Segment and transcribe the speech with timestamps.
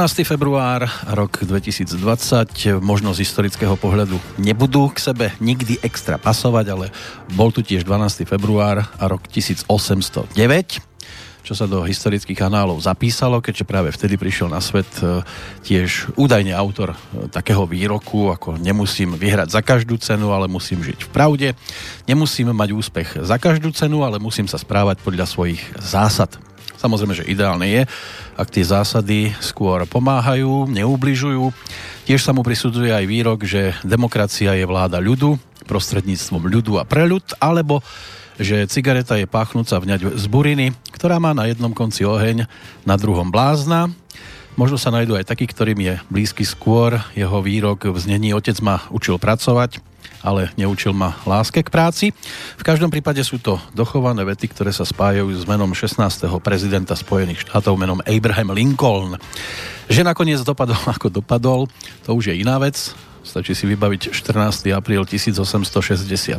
[0.00, 0.24] 12.
[0.24, 2.00] február, rok 2020,
[2.80, 6.86] možno z historického pohľadu nebudú k sebe nikdy extra pasovať, ale
[7.36, 8.24] bol tu tiež 12.
[8.24, 10.80] február a rok 1809,
[11.44, 15.20] čo sa do historických kanálov zapísalo, keďže práve vtedy prišiel na svet e,
[15.68, 20.96] tiež údajne autor e, takého výroku, ako nemusím vyhrať za každú cenu, ale musím žiť
[20.96, 21.48] v pravde,
[22.08, 26.40] nemusím mať úspech za každú cenu, ale musím sa správať podľa svojich zásad.
[26.80, 27.82] Samozrejme, že ideálne je,
[28.40, 31.52] ak tie zásady skôr pomáhajú, neubližujú.
[32.08, 35.36] Tiež sa mu prisudzuje aj výrok, že demokracia je vláda ľudu,
[35.68, 37.84] prostredníctvom ľudu a pre ľud, alebo
[38.40, 42.48] že cigareta je páchnúca vňať z buriny, ktorá má na jednom konci oheň,
[42.88, 43.92] na druhom blázna.
[44.60, 48.84] Možno sa nájdú aj takí, ktorým je blízky skôr jeho výrok v znení Otec ma
[48.92, 49.80] učil pracovať,
[50.20, 52.12] ale neučil ma láske k práci.
[52.60, 56.28] V každom prípade sú to dochované vety, ktoré sa spájajú s menom 16.
[56.44, 59.16] prezidenta Spojených štátov menom Abraham Lincoln.
[59.88, 61.64] Že nakoniec dopadol ako dopadol,
[62.04, 62.76] to už je iná vec.
[63.24, 64.76] Stačí si vybaviť 14.
[64.76, 66.36] apríl 1865.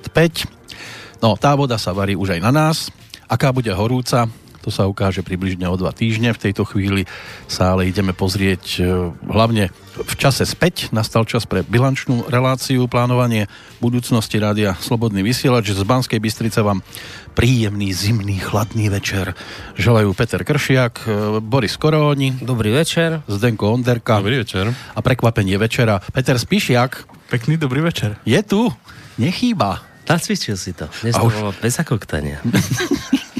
[1.25, 2.94] No, tá voda sa varí už aj na nás.
[3.25, 4.30] Aká bude horúca,
[4.61, 6.31] to sa ukáže približne o dva týždne.
[6.31, 7.09] V tejto chvíli
[7.49, 8.81] sa ale ideme pozrieť e,
[9.25, 10.93] hlavne v čase späť.
[10.93, 13.49] Nastal čas pre bilančnú reláciu, plánovanie
[13.81, 15.73] budúcnosti rádia Slobodný vysielač.
[15.73, 16.85] Z Banskej Bystrice vám
[17.33, 19.33] príjemný, zimný, chladný večer.
[19.75, 22.37] Želajú Peter Kršiak, e, Boris Koróni.
[22.37, 23.25] Dobrý večer.
[23.25, 24.21] Zdenko Onderka.
[24.21, 24.69] Dobrý večer.
[24.69, 25.97] A prekvapenie večera.
[26.13, 27.09] Peter Spišiak.
[27.33, 28.21] Pekný dobrý večer.
[28.27, 28.69] Je tu.
[29.17, 29.91] Nechýba.
[30.11, 30.91] Nacvičil si to.
[31.01, 31.79] Dnes to bolo bez.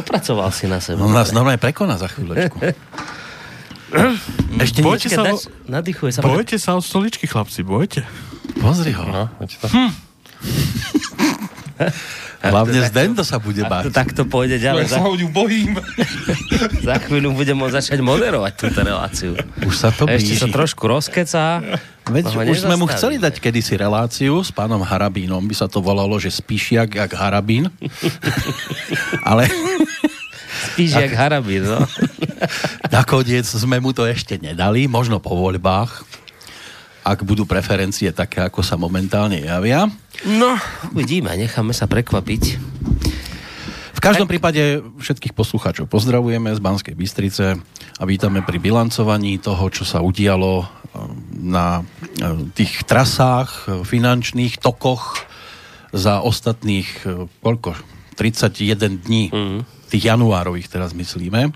[0.00, 0.96] Popracoval si na sebe.
[0.98, 2.56] On nás normálne prekoná za chvíľočku.
[4.56, 6.22] Ešte Bojte sa o- nadýchuje sa.
[6.22, 8.06] Bojte sa o stoličky, chlapci, bojte.
[8.56, 9.04] Pozri ho.
[9.04, 9.28] No.
[12.40, 13.92] Hlavne Zdendo sa bude to báť.
[13.92, 15.76] takto pôjde ďalej, za, o ňu bojím.
[16.80, 19.36] za chvíľu budem môcť začať moderovať túto reláciu.
[19.60, 20.56] Už sa to Ešte sa blíži.
[20.56, 21.60] trošku rozkecá.
[22.08, 25.44] Veď už sme mu chceli dať kedysi reláciu s pánom Harabínom.
[25.44, 27.68] By sa to volalo, že spíšiak jak Harabín.
[29.28, 29.44] Ale
[30.60, 31.80] Spíš jak harabín, no.
[32.94, 34.84] nakoniec sme mu to ešte nedali.
[34.84, 36.04] Možno po voľbách.
[37.00, 39.88] Ak budú preferencie také, ako sa momentálne javia.
[40.28, 40.56] No,
[40.92, 42.60] uvidíme, necháme sa prekvapiť.
[43.96, 47.60] V každom prípade všetkých poslucháčov pozdravujeme z Banskej Bystrice
[48.00, 50.68] a vítame pri bilancovaní toho, čo sa udialo eh,
[51.36, 55.24] na eh, tých trasách, eh, finančných tokoch
[55.92, 57.76] za ostatných eh, koľko?
[58.16, 59.32] 31 dní.
[59.32, 59.58] Mhm.
[59.88, 61.50] Tých januárových teraz myslíme.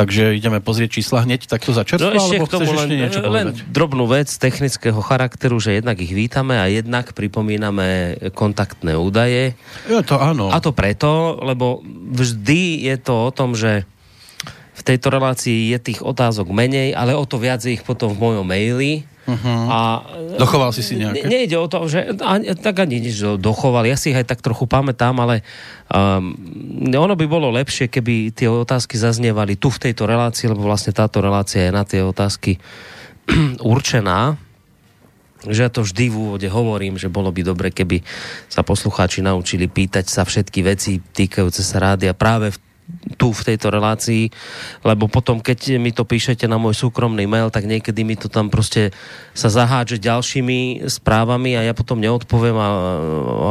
[0.00, 2.94] Takže ideme pozrieť čísla hneď takto za čerstvo, No ešte alebo k tomu len, ešte
[2.96, 3.68] niečo len povedať?
[3.68, 9.52] drobnú vec technického charakteru, že jednak ich vítame a jednak pripomíname kontaktné údaje.
[9.84, 10.48] Je to áno.
[10.48, 11.84] A to preto, lebo
[12.16, 13.84] vždy je to o tom, že
[14.72, 18.20] v tejto relácii je tých otázok menej, ale o to viac je ich potom v
[18.24, 19.04] mojom maili.
[19.30, 19.66] Uh-huh.
[19.70, 19.78] A
[20.34, 21.26] Dochoval si si nejaké?
[21.26, 23.86] Ne, nejde o to, že ani, tak ani nič dochoval.
[23.86, 25.46] Ja si ich aj tak trochu pamätám, ale
[25.92, 26.34] um,
[26.90, 31.22] ono by bolo lepšie, keby tie otázky zaznievali tu v tejto relácii, lebo vlastne táto
[31.22, 32.58] relácia je na tie otázky
[33.62, 34.40] určená
[35.48, 38.04] že ja to vždy v úvode hovorím, že bolo by dobre, keby
[38.52, 42.60] sa poslucháči naučili pýtať sa všetky veci týkajúce sa rádia práve v
[43.16, 44.32] tu v tejto relácii,
[44.86, 48.48] lebo potom, keď mi to píšete na môj súkromný mail, tak niekedy mi to tam
[48.48, 48.94] proste
[49.36, 52.68] sa zahádže ďalšími správami a ja potom neodpoviem a,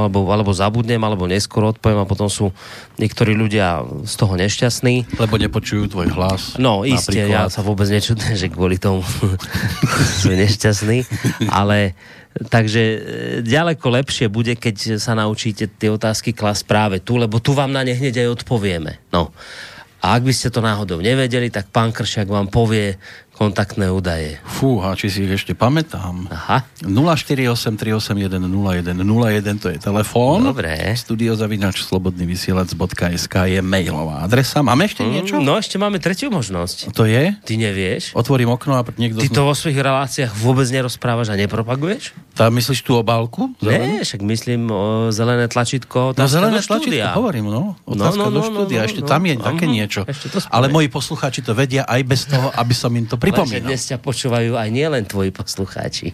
[0.07, 2.51] alebo, alebo zabudnem, alebo neskôr odpoviem a potom sú
[2.97, 5.19] niektorí ľudia z toho nešťastní.
[5.21, 6.57] Lebo nepočujú tvoj hlas.
[6.57, 7.53] No, iste, ja napríklad.
[7.53, 9.06] sa vôbec nečudnem, že kvôli tomu
[10.21, 11.06] sú nešťastní,
[11.50, 11.95] ale
[12.49, 12.97] takže e,
[13.41, 17.81] ďaleko lepšie bude, keď sa naučíte tie otázky klas práve tu, lebo tu vám na
[17.81, 19.01] ne hneď aj odpovieme.
[19.09, 19.33] No.
[19.99, 22.95] A ak by ste to náhodou nevedeli, tak pán Kršiak vám povie
[23.39, 24.36] kontaktné údaje.
[24.44, 26.27] Fúha, či si ich ešte pamätám.
[26.27, 26.68] Aha.
[26.83, 30.44] 048 381 0101 to je telefón.
[30.44, 30.75] Dobre.
[31.00, 34.59] Studiozavinač slobodnyvysielac.sk je mailová adresa.
[34.59, 35.39] Máme ešte niečo?
[35.39, 36.91] No ešte máme tretiu možnosť.
[36.91, 37.31] To je?
[37.31, 38.12] Ty nevieš?
[38.12, 39.24] Otvorím okno a niekto...
[39.24, 42.12] Ty to vo svojich reláciách vôbec nerozprávaš a nepropaguješ?
[42.36, 43.56] Tá, myslíš tú obálku?
[43.63, 44.83] Nie, však myslím o
[45.15, 46.12] zelené tlačítko.
[46.19, 47.80] No zelené tlačítko, hovorím, no.
[47.83, 49.44] No, Otázka no, do no, štúdia, no, ešte no, tam je no.
[49.44, 50.01] také Mhm, niečo.
[50.50, 53.67] Ale moji poslucháči to vedia aj bez toho, aby som im to Lenže pripomínal.
[53.69, 56.11] dnes ťa počúvajú aj nielen tvoji poslucháči.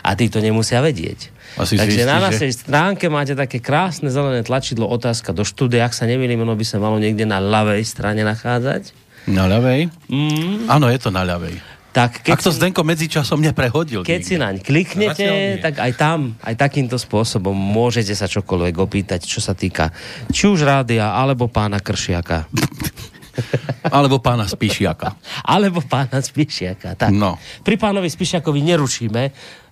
[0.00, 1.32] A tí to nemusia vedieť.
[1.56, 2.24] Asi si Takže istý, na že?
[2.28, 5.84] našej stránke máte také krásne zelené tlačidlo otázka do štúdia.
[5.84, 8.92] Ak sa nemýlim, ono by sa malo niekde na ľavej strane nachádzať.
[9.26, 9.88] Na ľavej?
[10.06, 10.68] Mm.
[10.68, 11.56] Áno, je to na ľavej.
[11.90, 14.28] Tak keď Ak to si, Zdenko medzičasom neprehodil keď niekde.
[14.28, 19.40] si naň kliknete, Zatiaľ tak aj tam, aj takýmto spôsobom môžete sa čokoľvek opýtať, čo
[19.40, 19.88] sa týka
[20.28, 22.44] či už rádia, alebo pána Kršiaka.
[23.96, 25.16] Alebo pána Spišiaka.
[25.46, 26.96] Alebo pána Spišiaka.
[26.98, 27.10] Tak.
[27.12, 27.38] No.
[27.62, 29.22] Pri pánovi Spišiakovi nerušíme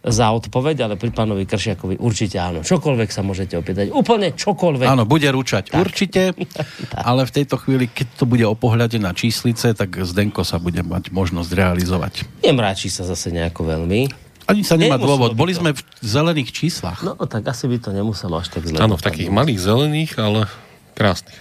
[0.05, 2.61] za odpoveď, ale pri pánovi Kršiakovi určite áno.
[2.61, 3.89] Čokoľvek sa môžete opýtať.
[3.89, 4.85] Úplne čokoľvek.
[4.85, 5.81] Áno, bude ručať tak.
[5.81, 6.37] určite,
[7.09, 10.85] ale v tejto chvíli, keď to bude o pohľade na číslice, tak Zdenko sa bude
[10.85, 12.29] mať možnosť realizovať.
[12.45, 14.13] Nemráči sa zase nejako veľmi.
[14.45, 15.31] Ani sa nemá Nemuselo dôvod.
[15.41, 17.01] Boli sme v zelených číslach.
[17.01, 18.77] No tak asi by to nemuselo až tak zle.
[18.77, 20.53] Áno, v takých malých zelených, ale
[20.93, 21.41] krásnych.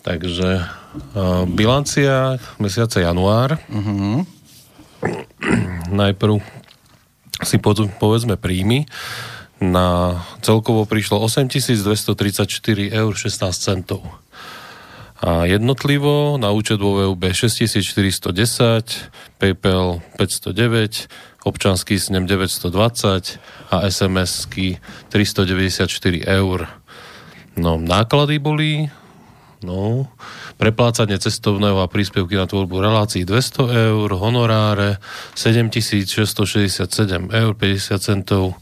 [0.00, 0.64] Takže
[1.48, 3.56] bilancia mesiaca január.
[3.68, 4.24] Uh-huh.
[5.92, 6.40] Najprv
[7.42, 7.58] si
[7.98, 8.86] povedzme príjmy.
[9.62, 14.02] Na celkovo prišlo 8234 eur 16 centov.
[15.22, 21.06] A jednotlivo na účet vo VUB 6410, PayPal 509,
[21.46, 23.38] občanský snem 920
[23.70, 24.82] a SMS-ky
[25.14, 26.66] 394 eur.
[27.54, 28.90] No, náklady boli
[29.62, 30.10] no,
[30.62, 35.02] preplácanie cestovného a príspevky na tvorbu relácií 200 eur, honoráre
[35.34, 36.86] 7667
[37.34, 38.54] eur 50 centov,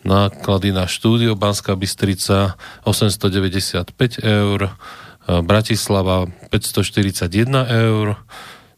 [0.00, 2.56] náklady na štúdio Banská Bystrica
[2.88, 3.92] 895
[4.24, 4.72] eur,
[5.28, 7.28] Bratislava 541
[7.68, 8.16] eur,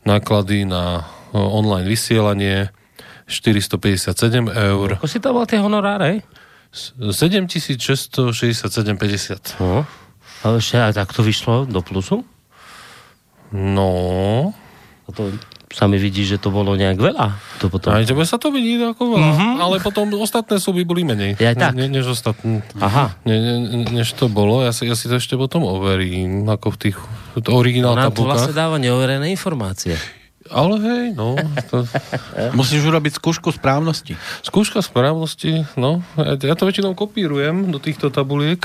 [0.03, 2.75] náklady na online vysielanie
[3.31, 4.99] 457 eur.
[4.99, 6.27] Ako si to mal tie honoráre?
[6.75, 9.63] 7667,50.
[9.63, 9.87] No.
[10.43, 12.27] Ale ešte aj tak to vyšlo do plusu?
[13.55, 14.51] No.
[15.07, 15.31] A to
[15.75, 17.35] sa mi vidí, že to bolo nejak veľa.
[17.59, 17.95] To potom...
[17.95, 19.55] Aj tebe sa to vidí ako veľa, mm-hmm.
[19.59, 21.35] ale potom ostatné súby boli menej.
[21.43, 21.75] Ja tak.
[21.75, 22.63] Ne, než ostatné.
[22.79, 23.19] Aha.
[23.27, 23.55] Ne, ne,
[23.91, 26.97] než to bolo, ja si, ja si to ešte potom overím, ako v tých
[27.51, 28.11] originál tabulkách.
[28.11, 29.99] Nám tu vlastne dáva neoverené informácie.
[30.53, 31.35] Ale hej, no.
[31.75, 31.89] To...
[32.59, 34.15] Musíš urobiť skúšku správnosti.
[34.47, 36.07] Skúška správnosti, no.
[36.21, 38.63] Ja to väčšinou kopírujem do týchto tabuliek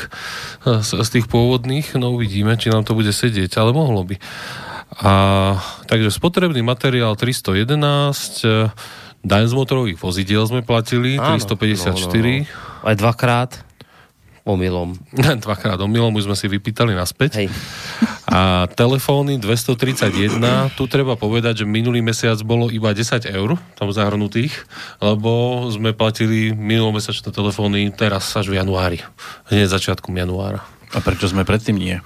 [0.62, 4.20] z, z tých pôvodných, no uvidíme, či nám to bude sedieť, ale mohlo by.
[4.98, 5.12] A,
[5.86, 8.74] takže spotrebný materiál 311, e,
[9.22, 11.94] daň z motorových vozidiel sme platili, Áno, 354.
[11.94, 12.88] No, no, no.
[12.90, 13.52] Aj dvakrát
[14.50, 14.98] omylom.
[15.46, 17.46] Dvakrát omylom, už sme si vypýtali naspäť.
[17.46, 17.48] Hej.
[18.30, 24.66] A telefóny 231, tu treba povedať, že minulý mesiac bolo iba 10 eur tam zahrnutých,
[25.02, 29.06] lebo sme platili minulomesačné telefóny teraz až v januári.
[29.54, 30.66] Hneď začiatkom januára.
[30.94, 31.98] A prečo sme predtým nie?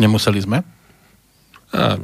[0.00, 0.64] Nemuseli sme?
[1.72, 1.96] A,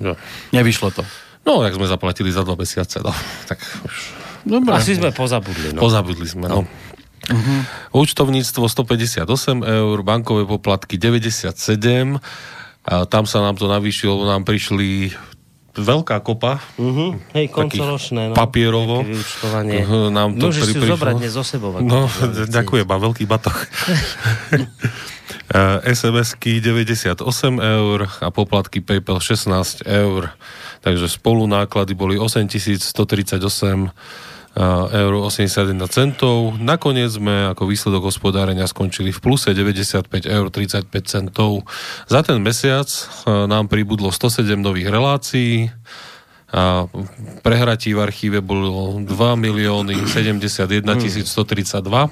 [0.00, 0.16] no.
[0.50, 1.02] Nevyšlo to.
[1.44, 3.12] No, jak sme zaplatili za dva mesiace, no,
[3.50, 3.96] tak už...
[4.40, 4.72] Dobre.
[4.72, 5.80] Asi sme pozabudli, no.
[5.84, 6.64] Pozabudli sme, no.
[6.64, 6.68] no.
[7.30, 7.60] Uh-huh.
[8.00, 9.28] Účtovníctvo 158
[9.60, 11.52] eur, bankové poplatky 97,
[12.80, 15.12] a tam sa nám to navýšilo, nám prišli
[15.76, 16.64] veľká kopa.
[16.80, 17.20] Uh-huh.
[17.36, 18.32] Hej, koncoročné.
[18.32, 19.04] No, papierovo.
[20.10, 21.76] Nám to Môžeš si zobrať dnes so sebou.
[21.84, 22.08] No,
[22.48, 23.54] ďakujem, má veľký batoh.
[25.82, 27.18] SMS-ky 98
[27.58, 30.30] eur a poplatky PayPal 16 eur.
[30.80, 33.90] Takže spolu náklady boli 8138
[34.90, 36.58] eur 81 centov.
[36.58, 41.62] Nakoniec sme ako výsledok hospodárenia skončili v pluse 95 eur 35 centov.
[42.10, 42.86] Za ten mesiac
[43.26, 45.70] nám pribudlo 107 nových relácií,
[46.50, 46.90] a
[47.46, 49.06] prehratí v archíve bolo 2
[49.38, 50.82] milióny 71
[51.22, 52.10] 132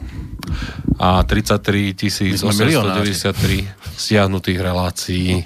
[0.98, 5.42] a 33 893 stiahnutých relácií.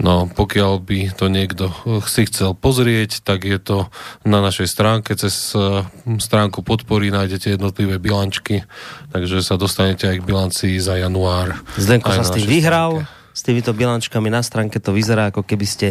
[0.00, 1.68] No, pokiaľ by to niekto
[2.08, 3.92] si chcel pozrieť, tak je to
[4.24, 5.12] na našej stránke.
[5.12, 5.84] Cez eh,
[6.16, 8.64] stránku podpory nájdete jednotlivé bilančky,
[9.12, 11.60] takže sa dostanete aj k bilancii za január.
[11.76, 13.04] Zdenko sa s tým vyhral.
[13.04, 15.88] Stránke s týmito bilančkami na stránke to vyzerá, ako keby ste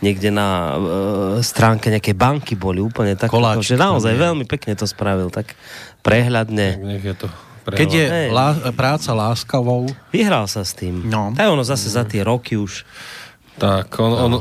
[0.00, 0.74] niekde na e,
[1.44, 4.20] stránke nejakej banky boli úplne tak, Koláčik, že naozaj je.
[4.24, 5.52] veľmi pekne to spravil, tak
[6.00, 6.80] prehľadne.
[6.80, 7.26] Nech je to
[7.68, 7.78] prehľad.
[7.78, 9.84] Keď je lá, práca láskavou.
[10.08, 11.04] Vyhral sa s tým.
[11.04, 11.36] No.
[11.36, 12.88] Tak ono zase za tie roky už.
[13.58, 14.32] Tak, on, on,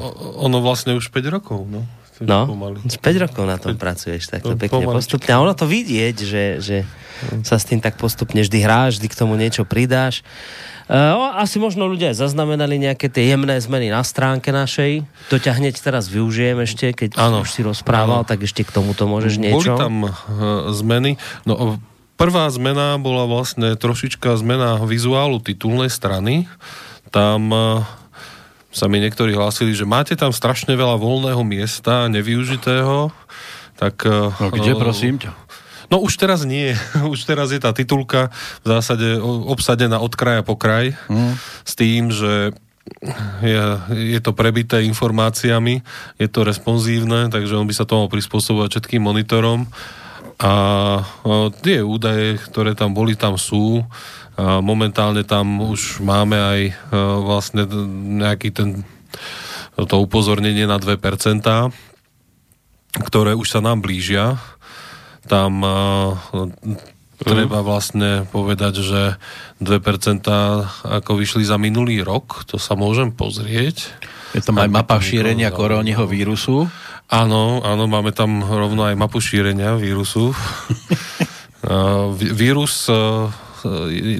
[0.45, 1.83] ono vlastne už 5 rokov, no.
[2.17, 2.81] No, pomaly.
[2.81, 4.97] 5 rokov na tom pracuješ takto pekne pomaly.
[4.97, 5.29] postupne.
[5.37, 6.77] A ono to vidieť, že, že
[7.45, 10.25] sa s tým tak postupne vždy hráš, vždy k tomu niečo pridáš.
[10.87, 15.03] Uh, asi možno ľudia zaznamenali nejaké tie jemné zmeny na stránke našej.
[15.27, 17.43] To ťa hneď teraz využijem ešte, keď ano.
[17.43, 18.29] už si rozprával, ano.
[18.29, 19.75] tak ešte k tomuto môžeš niečo.
[19.75, 21.19] Boli tam uh, zmeny.
[21.43, 21.75] No,
[22.15, 26.47] prvá zmena bola vlastne trošička zmena vizuálu titulnej strany.
[27.11, 27.83] Tam uh,
[28.71, 33.11] sa mi niektorí hlásili, že máte tam strašne veľa voľného miesta, nevyužitého.
[33.77, 34.09] Tak,
[34.41, 35.29] no kde, prosím ťa?
[35.87, 36.75] No už teraz nie.
[37.13, 38.29] Už teraz je tá titulka
[38.63, 41.33] v zásade obsadená od kraja po kraj mm.
[41.63, 42.51] s tým, že
[43.43, 43.63] je,
[44.15, 45.83] je to prebité informáciami,
[46.15, 49.67] je to responsívne, takže on by sa to mal prispôsobovať všetkým monitorom
[50.37, 50.53] a
[51.65, 53.81] tie údaje, ktoré tam boli, tam sú.
[54.37, 56.59] A momentálne tam už máme aj
[57.25, 57.65] vlastne
[58.21, 58.85] nejaký ten
[59.77, 60.93] to upozornenie na 2%,
[63.01, 64.37] ktoré už sa nám blížia.
[65.27, 65.53] Tam
[67.17, 69.01] treba vlastne povedať, že
[69.59, 70.23] 2%
[70.85, 73.91] ako vyšli za minulý rok, to sa môžem pozrieť.
[74.35, 76.69] Je tam aj mapa šírenia korónneho vírusu.
[77.07, 80.35] Áno, áno, máme tam rovno aj mapu šírenia vírusu.
[82.19, 82.87] Vírus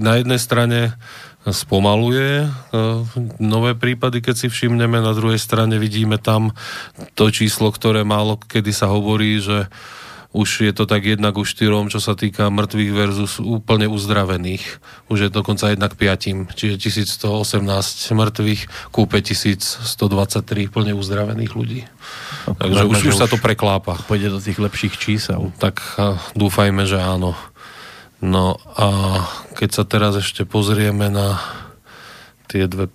[0.01, 0.97] na jednej strane
[1.47, 2.47] spomaluje
[3.39, 6.51] nové prípady, keď si všimneme, na druhej strane vidíme tam
[7.15, 9.71] to číslo, ktoré málo kedy sa hovorí, že
[10.35, 14.83] už je to tak jednak u štyrom, čo sa týka mŕtvych versus úplne uzdravených.
[15.07, 17.63] Už je dokonca jednak piatim, čiže 1118
[18.11, 21.81] mŕtvych ku 5123 plne uzdravených ľudí.
[22.47, 23.95] No, Takže už, už sa to preklápa.
[24.07, 25.55] Pôjde do tých lepších čísel.
[25.63, 25.79] Tak
[26.35, 27.33] dúfajme, že áno.
[28.19, 29.21] No a
[29.53, 31.37] keď sa teraz ešte pozrieme na
[32.49, 32.87] tie 2%,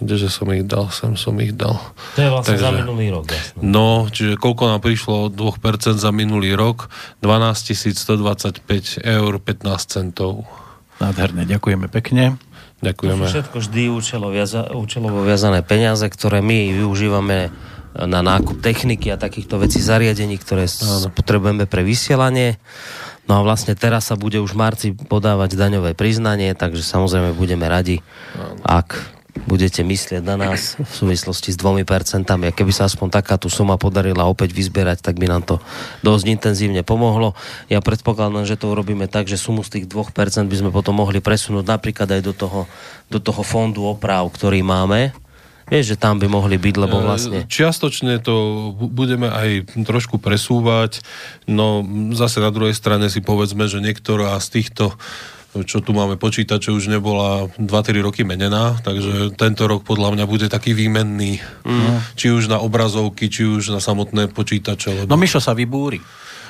[0.00, 0.88] Kdeže som ich dal?
[0.88, 1.76] Sem som ich dal.
[2.16, 3.60] To je vlastne Takže, za minulý rok, jasné.
[3.60, 6.88] No, čiže koľko nám prišlo od 2% za minulý rok?
[7.20, 8.64] 12 125
[9.04, 10.48] eur 15 centov.
[11.04, 12.40] Nádherné, ďakujeme pekne.
[12.80, 13.24] Ďakujeme.
[13.24, 17.52] To sú všetko vždy účelovo, viaza, účelovo viazané peniaze, ktoré my využívame
[17.92, 21.12] na nákup techniky a takýchto vecí zariadení, ktoré Áno.
[21.12, 22.56] potrebujeme pre vysielanie.
[23.28, 27.68] No a vlastne teraz sa bude už v marci podávať daňové priznanie, takže samozrejme budeme
[27.68, 28.00] radi,
[28.32, 28.56] Áno.
[28.64, 32.50] ak budete myslieť na nás v súvislosti s dvomi percentami.
[32.50, 35.56] A keby sa aspoň taká tu suma podarila opäť vyzbierať, tak by nám to
[36.04, 37.38] dosť intenzívne pomohlo.
[37.70, 40.12] Ja predpokladám, že to urobíme tak, že sumu z tých 2%
[40.46, 42.60] by sme potom mohli presunúť napríklad aj do toho,
[43.08, 45.14] do toho fondu oprav, ktorý máme.
[45.70, 47.38] Vieš, že tam by mohli byť, lebo e, vlastne...
[47.46, 48.34] Čiastočne to
[48.74, 50.98] budeme aj trošku presúvať,
[51.46, 54.98] no zase na druhej strane si povedzme, že niektorá z týchto
[55.66, 60.24] čo tu máme počítať, čo už nebola 2-3 roky menená, takže tento rok podľa mňa
[60.30, 61.42] bude taký výmenný.
[61.66, 61.98] Mm.
[62.14, 65.04] Či už na obrazovky, či už na samotné počítače.
[65.04, 65.10] Lebo...
[65.10, 65.98] No Mišo sa vybúri.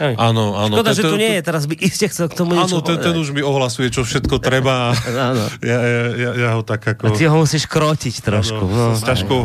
[0.01, 0.17] Hej.
[0.17, 0.81] Áno, áno.
[0.81, 2.97] Škoda, ten, že tu nie je, teraz by iste chcel k tomu niečo Áno, ten,
[3.05, 4.97] ten už mi ohlasuje, čo všetko treba.
[4.97, 5.45] áno.
[5.61, 7.13] Ja, ja, ja, ja ho tak ako...
[7.13, 8.65] A ty ho musíš krotiť trošku.
[8.65, 8.97] Áno, no.
[8.97, 9.37] S ťažkou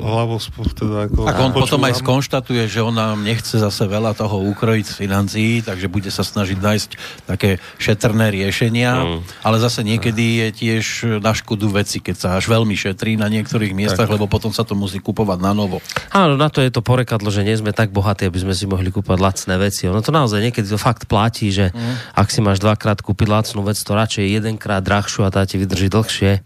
[0.00, 0.40] hlavou
[0.72, 1.28] teda ako...
[1.28, 1.60] Tak on počúvam.
[1.60, 6.08] potom aj skonštatuje, že on nám nechce zase veľa toho ukrojiť z financií, takže bude
[6.08, 6.90] sa snažiť nájsť
[7.28, 9.46] také šetrné riešenia, mm.
[9.46, 10.84] ale zase niekedy je tiež
[11.22, 14.14] na škodu veci, keď sa až veľmi šetrí na niektorých miestach, tak.
[14.18, 15.78] lebo potom sa to musí kupovať na novo.
[16.10, 18.88] Áno, na to je to porekadlo, že nie sme tak bohatí, aby sme si mohli
[18.88, 19.86] kúpať lacné veci.
[19.86, 22.18] Ono to naozaj niekedy to fakt platí, že mm.
[22.18, 25.90] ak si máš dvakrát kúpiť lacnú vec, to radšej jedenkrát drahšiu a tá ti vydrží
[25.90, 26.42] dlhšie.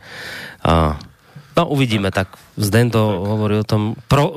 [0.62, 0.96] A
[1.52, 4.28] No uvidíme, tak Zdento hovorí o tom, pro,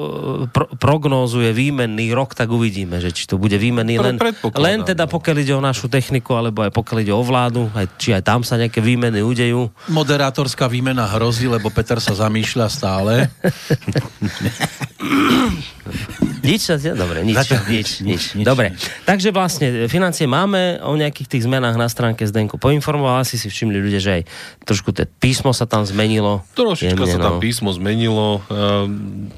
[0.47, 4.15] pro, prognózuje výmenný rok, tak uvidíme, že či to bude výmenný len,
[4.55, 8.15] len teda pokiaľ ide o našu techniku, alebo aj pokiaľ ide o vládu, aj, či
[8.15, 9.67] aj tam sa nejaké výmeny udejú.
[9.91, 13.13] Moderátorská výmena hrozí, lebo Peter sa zamýšľa stále.
[16.45, 16.77] nič sa...
[16.77, 18.45] Dobre, nič, nič, nič, nič.
[18.45, 23.49] Dobre, takže vlastne financie máme, o nejakých tých zmenách na stránke Zdenku poinformoval, asi si
[23.49, 24.23] všimli ľudia, že aj
[24.65, 26.45] trošku to písmo sa tam zmenilo.
[26.53, 27.41] Trošička jemne, sa tam no.
[27.41, 29.31] písmo zmenilo, ehm,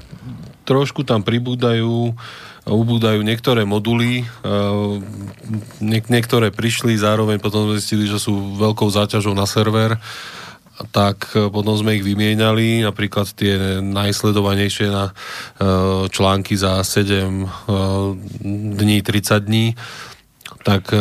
[0.68, 2.12] trošku tam pribúdajú
[2.68, 4.28] ubúdajú niektoré moduly,
[5.80, 9.96] niek- niektoré prišli, zároveň potom zistili, že sú veľkou záťažou na server
[10.94, 15.10] tak e, potom sme ich vymieniali, napríklad tie najsledovanejšie na
[16.06, 17.46] články za 7 e,
[18.78, 19.74] dní, 30 dní,
[20.62, 20.92] tak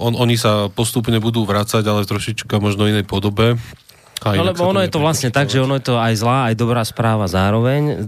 [0.00, 3.58] on, oni sa postupne budú vrácať, ale v trošička možno inej podobe.
[4.24, 6.82] No lebo ono je to vlastne tak, že ono je to aj zlá, aj dobrá
[6.82, 8.06] správa zároveň.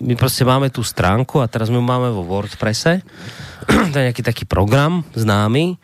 [0.00, 3.04] My proste máme tú stránku a teraz my máme vo WordPresse.
[3.92, 5.76] to je nejaký taký program známy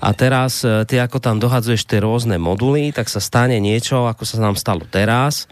[0.00, 4.22] a teraz e, ty ako tam dohadzuješ tie rôzne moduly, tak sa stane niečo, ako
[4.28, 5.48] sa nám stalo teraz,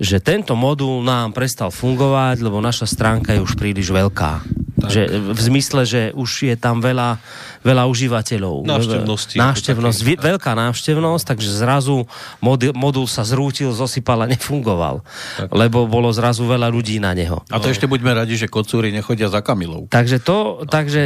[0.00, 4.40] že tento modul nám prestal fungovať, lebo naša stránka je už príliš veľká.
[4.80, 7.20] Že v zmysle, že už je tam veľa,
[7.60, 8.64] veľa užívateľov.
[8.64, 9.36] Návštevnosti.
[9.36, 12.08] Návštevnosť, taký, veľká návštevnosť, takže zrazu
[12.40, 15.04] modul, modul sa zrútil, zosypal a nefungoval.
[15.36, 15.52] Tak.
[15.52, 17.44] Lebo bolo zrazu veľa ľudí na neho.
[17.52, 17.72] A to no.
[17.72, 19.92] ešte buďme radi, že kocúri nechodia za Kamilou.
[19.92, 21.02] Takže to, takže,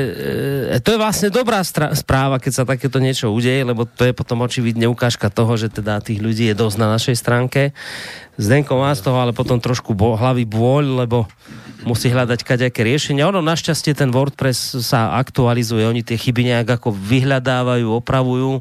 [0.74, 4.46] e, to je vlastne dobrá správa, keď sa takéto niečo udeje, lebo to je potom
[4.46, 7.74] očividne ukážka toho, že teda tých ľudí je dosť na našej stránke.
[8.34, 11.26] Zdenko má z toho ale potom trošku bo, hlavy bôľ, lebo
[11.86, 13.28] musí hľadať kaďaké riešenia.
[13.28, 18.60] Ono našťastie ten WordPress sa aktualizuje, oni tie chyby nejak ako vyhľadávajú, opravujú.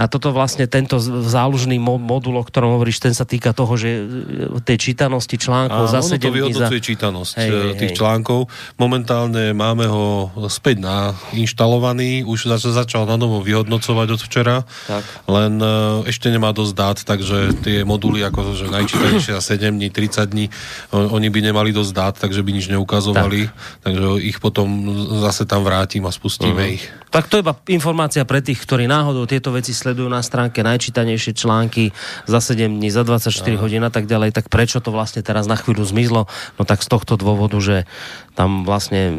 [0.00, 4.64] A toto vlastne tento zálužný modul, o ktorom hovoríš, ten sa týka toho, že e,
[4.64, 6.86] tej čítanosti článkov za 7 to vyhodnocuje za...
[6.88, 7.98] čítanosť hej, hej, tých hej.
[8.00, 8.48] článkov.
[8.80, 14.56] Momentálne máme ho späť nainštalovaný, už začal na novo vyhodnocovať od včera,
[14.88, 15.04] tak.
[15.28, 19.92] len e, ešte nemá dosť dát, takže tie moduly ako že najčítanejšie za 7 dní,
[19.92, 20.46] 30 dní,
[20.96, 23.84] oni by nemali dosť dát, takže by nič neukazovali, tak.
[23.84, 24.88] takže ich potom
[25.28, 26.76] zase tam vrátim a spustíme uh-huh.
[26.80, 26.84] ich.
[27.10, 31.32] Tak to je iba informácia pre tých, ktorí náhodou tieto veci sledujú na stránke, najčítanejšie
[31.34, 31.90] články
[32.28, 33.60] za 7 dní, za 24 Aha.
[33.60, 36.30] hodín a tak ďalej, tak prečo to vlastne teraz na chvíľu zmizlo?
[36.56, 37.88] No tak z tohto dôvodu, že
[38.38, 39.14] tam vlastne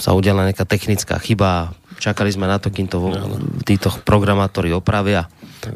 [0.00, 2.98] sa udiala nejaká technická chyba, čakali sme na to, kým to
[3.66, 5.26] títo programátori opravia.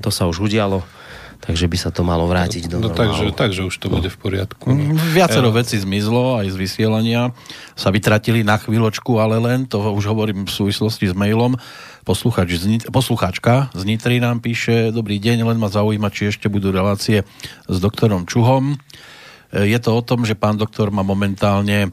[0.00, 1.01] To sa už udialo
[1.42, 4.70] takže by sa to malo vrátiť do no, takže, takže už to bude v poriadku.
[4.70, 4.94] No.
[5.10, 5.58] Viacero ja.
[5.58, 7.34] vecí zmizlo aj z vysielania,
[7.74, 11.58] sa vytratili na chvíľočku, ale len, to už hovorím v súvislosti s mailom,
[12.02, 16.50] Posluchač z Nit- posluchačka z Nitry nám píše, dobrý deň, len ma zaujíma, či ešte
[16.50, 17.22] budú relácie
[17.70, 18.74] s doktorom Čuhom.
[18.74, 21.90] E, je to o tom, že pán doktor má momentálne e,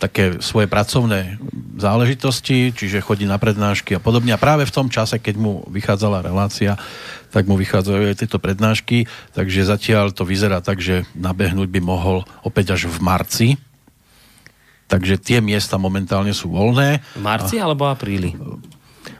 [0.00, 1.36] také svoje pracovné
[1.76, 4.32] záležitosti, čiže chodí na prednášky a podobne.
[4.32, 6.80] A práve v tom čase, keď mu vychádzala relácia,
[7.32, 12.24] tak mu vychádzajú aj tieto prednášky, takže zatiaľ to vyzerá tak, že nabehnúť by mohol
[12.44, 13.48] opäť až v marci.
[14.88, 17.00] Takže tie miesta momentálne sú voľné.
[17.16, 17.64] V marci a...
[17.68, 18.36] alebo apríli?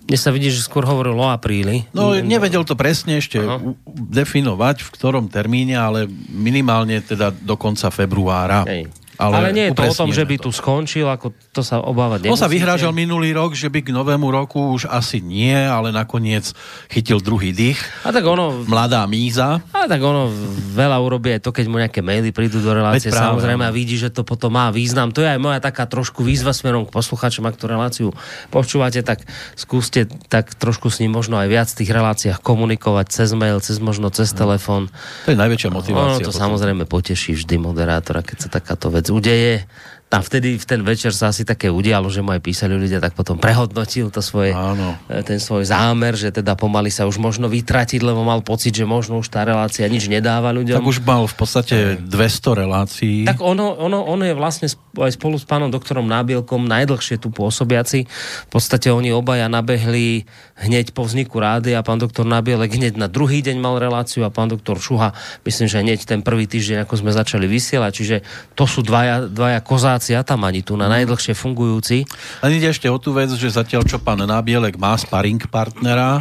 [0.03, 1.89] Mne sa vidí, že skôr hovoril o apríli.
[1.97, 3.57] No, nevedel to presne ešte Aha.
[3.89, 8.69] definovať, v ktorom termíne, ale minimálne teda do konca februára.
[8.69, 9.02] Hej.
[9.21, 10.49] Ale, ale nie je to o tom, že by to.
[10.49, 12.35] tu skončil, ako to sa obávať nemusíte.
[12.35, 16.49] On sa vyhrážal minulý rok, že by k novému roku už asi nie, ale nakoniec
[16.89, 17.77] chytil druhý dých.
[18.09, 18.65] A tak ono...
[18.65, 19.61] Mladá míza.
[19.73, 20.33] A tak ono
[20.73, 24.01] veľa urobí aj to, keď mu nejaké maily prídu do relácie, práve, samozrejme a vidí,
[24.01, 25.13] že to potom má význam.
[25.13, 28.09] To je aj moja taká trošku výzva smerom k poslucháčom, ak tú reláciu
[28.49, 33.31] počúvate, tak skúste tak trošku s ním možno aj viac v tých reláciách komunikovať cez
[33.37, 34.89] mail, cez možno cez telefón.
[35.29, 36.23] To je najväčšia motivácia.
[36.23, 36.43] Ono to potom.
[36.49, 39.67] samozrejme poteší vždy moderátora, keď sa takáto vec udeje
[40.13, 43.17] a vtedy v ten večer sa asi také udialo, že mu aj písali ľudia, tak
[43.17, 45.01] potom prehodnotil to svoje, Áno.
[45.09, 48.85] E, ten svoj zámer, že teda pomaly sa už možno vytratiť, lebo mal pocit, že
[48.85, 50.77] možno už tá relácia nič nedáva ľuďom.
[50.77, 53.25] Tak už mal v podstate 200 relácií.
[53.25, 54.69] Tak ono, ono, ono je vlastne
[55.01, 58.05] aj spolu s pánom doktorom Nábielkom najdlhšie tu pôsobiaci.
[58.47, 60.29] V podstate oni obaja nabehli
[60.61, 64.31] hneď po vzniku rády a pán doktor Nábielek hneď na druhý deň mal reláciu a
[64.31, 65.17] pán doktor Šuha,
[65.49, 68.17] myslím, že hneď ten prvý týždeň, ako sme začali vysielať, čiže
[68.53, 72.03] to sú dvaja, dvaja kozáci tam ani tu na najdlhšie fungujúci.
[72.43, 76.19] A ide ešte o tú vec, že zatiaľ čo pán Nábielek má sparring partnera,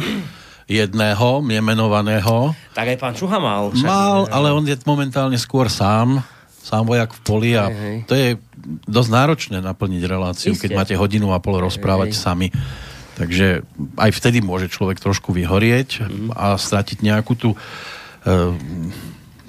[0.70, 2.54] jedného, nemenovaného.
[2.72, 3.74] Tak aj pán Čuha mal.
[3.74, 3.86] Však.
[3.86, 6.22] Mal, ale on je momentálne skôr sám,
[6.62, 7.96] sám vojak v poli a hej, hej.
[8.06, 8.28] to je
[8.86, 10.68] dosť náročné naplniť reláciu, Isté.
[10.68, 12.22] keď máte hodinu a pol rozprávať hej, hej.
[12.22, 12.48] sami.
[13.12, 13.46] Takže
[14.00, 16.32] aj vtedy môže človek trošku vyhorieť mm.
[16.32, 18.56] a stratiť nejakú tú uh,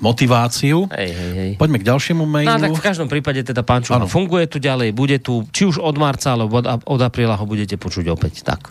[0.04, 0.92] motiváciu.
[0.92, 1.52] Hej, hej, hej.
[1.56, 2.52] Poďme k ďalšiemu mailu.
[2.52, 5.80] No, tak v každom prípade teda pán Čuha funguje tu ďalej, bude tu, či už
[5.80, 8.44] od marca, alebo od, od apríla ho budete počuť opäť.
[8.44, 8.68] Tak.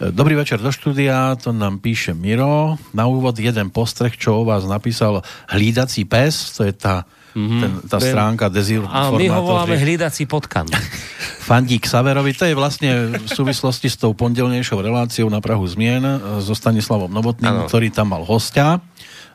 [0.00, 2.80] E, dobrý večer do štúdia, to nám píše Miro.
[2.96, 5.20] Na úvod jeden postreh, čo o vás napísal
[5.52, 7.04] hlídací pes, to je tá,
[7.36, 7.60] mm-hmm.
[7.60, 9.16] ten, tá stránka dezinformátor.
[9.16, 10.64] A my ho voláme hlídací potkan.
[11.50, 16.40] Fandík Saverovi, to je vlastne v súvislosti s tou pondelnejšou reláciou na Prahu zmien e,
[16.40, 17.68] so Stanislavom Novotným, ano.
[17.68, 18.80] ktorý tam mal hostia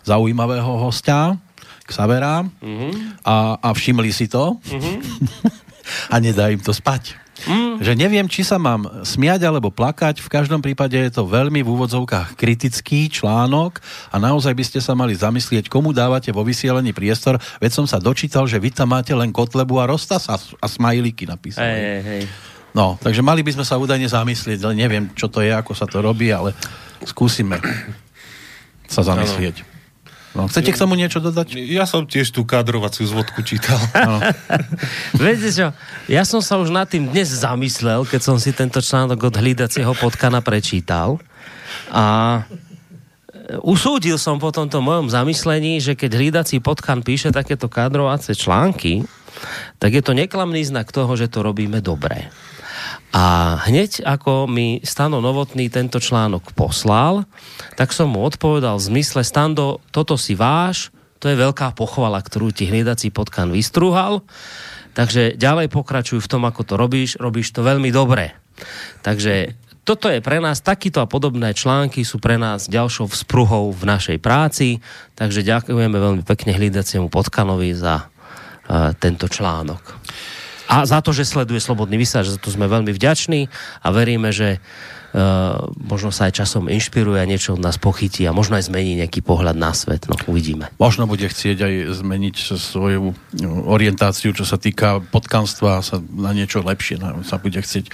[0.05, 1.35] zaujímavého hostia,
[1.85, 3.21] Xavera, mm-hmm.
[3.25, 4.97] a, a všimli si to mm-hmm.
[6.13, 7.25] a nedá im to spať.
[7.45, 7.83] Mm.
[7.83, 11.67] Že neviem, či sa mám smiať alebo plakať, v každom prípade je to veľmi v
[11.67, 17.35] úvodzovkách kritický článok a naozaj by ste sa mali zamyslieť, komu dávate vo vysielení priestor,
[17.59, 21.27] veď som sa dočítal, že vy tam máte len Kotlebu a Rostas a, a smajlíky
[21.27, 21.67] napísali.
[21.67, 22.23] Hey, hey, hey.
[22.71, 25.87] No, takže mali by sme sa údajne zamyslieť, ale neviem, čo to je, ako sa
[25.87, 26.55] to robí, ale
[27.03, 27.59] skúsime
[28.87, 29.63] sa zamyslieť.
[29.63, 29.74] Ano.
[30.35, 31.55] No, chcete k tomu niečo dodať?
[31.55, 33.79] Ja som tiež tú kadrovaciu zvodku čítal.
[33.95, 34.19] No.
[35.23, 35.71] Viete čo,
[36.11, 39.95] ja som sa už nad tým dnes zamyslel, keď som si tento článok od hlídacieho
[39.95, 41.23] potkana prečítal.
[41.87, 42.43] A
[43.63, 49.07] usúdil som po tomto mojom zamyslení, že keď hlídací potkan píše takéto kadrovacie články,
[49.79, 52.27] tak je to neklamný znak toho, že to robíme dobre.
[53.15, 57.23] A hneď ako mi Stano Novotný tento článok poslal,
[57.79, 60.91] tak som mu odpovedal v zmysle Stando, toto si váš,
[61.23, 64.19] to je veľká pochvala, ktorú ti hnedací potkan vystrúhal,
[64.99, 68.35] takže ďalej pokračuj v tom, ako to robíš, robíš to veľmi dobre.
[68.99, 69.55] Takže
[69.87, 74.19] toto je pre nás, takýto a podobné články sú pre nás ďalšou vzpruhou v našej
[74.19, 74.83] práci,
[75.15, 80.03] takže ďakujeme veľmi pekne hlidaciemu potkanovi za uh, tento článok
[80.75, 83.47] a za to, že sleduje Slobodný vysielač, za to sme veľmi vďační
[83.79, 84.59] a veríme, že
[85.79, 89.23] možno sa aj časom inšpiruje a niečo od nás pochytí a možno aj zmení nejaký
[89.23, 90.11] pohľad na svet.
[90.11, 90.67] No, uvidíme.
[90.75, 93.15] Možno bude chcieť aj zmeniť svoju
[93.63, 97.87] orientáciu, čo sa týka potkanstva sa na niečo lepšie sa bude chcieť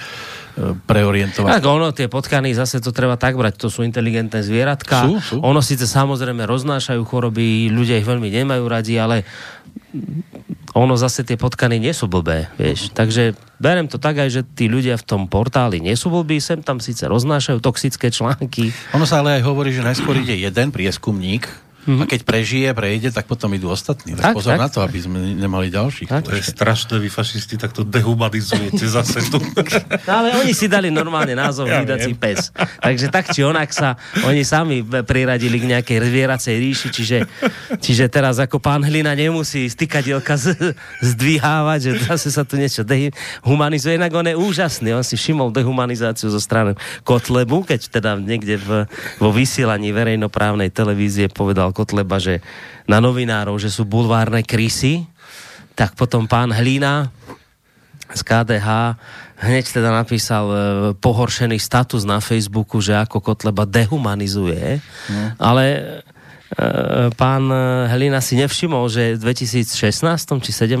[0.58, 1.48] preorientovať.
[1.48, 5.08] Tak ono, tie potkany, zase to treba tak brať, to sú inteligentné zvieratka.
[5.08, 5.36] Sú, sú.
[5.40, 9.24] Ono síce samozrejme roznášajú choroby, ľudia ich veľmi nemajú radi, ale
[10.72, 12.92] ono zase tie potkany nie sú blbé, vieš.
[12.92, 16.64] Takže berem to tak aj, že tí ľudia v tom portáli nie sú blbí, sem
[16.64, 18.72] tam síce roznášajú toxické články.
[18.96, 21.48] Ono sa ale aj hovorí, že najskôr ide jeden prieskumník,
[21.82, 22.02] Mm-hmm.
[22.02, 24.14] A keď prežije, prejde, tak potom idú ostatní.
[24.14, 24.62] Tak, tak pozor tak.
[24.62, 26.06] na to, aby sme nemali ďalších.
[26.06, 26.30] Tak.
[26.30, 29.42] To je strašné, vy fašisti takto dehumanizujete zase tu.
[30.02, 32.50] No, ale oni si dali normálne názov ja vydací pes.
[32.82, 33.94] Takže tak či onak sa
[34.26, 37.18] oni sami priradili k nejakej zvieracej ríši, čiže,
[37.78, 43.98] čiže teraz ako pán Hlina nemusí stykadielka z, zdvíhávať, že zase sa tu niečo dehumanizuje.
[43.98, 48.68] Inak on je úžasný, on si všimol dehumanizáciu zo strany Kotlebu, keď teda niekde v,
[49.18, 52.38] vo vysielaní verejnoprávnej televízie povedal Kotleba, že
[52.86, 55.04] na novinárov, že sú bulvárne krysy,
[55.72, 57.08] tak potom pán Hlína
[58.12, 58.68] z KDH
[59.42, 60.56] hneď teda napísal e,
[61.00, 65.40] pohoršený status na Facebooku, že ako Kotleba dehumanizuje, mm.
[65.40, 66.11] ale Eh,
[67.16, 67.44] pán
[67.88, 70.76] Helina si nevšimol, že v 2016 či 17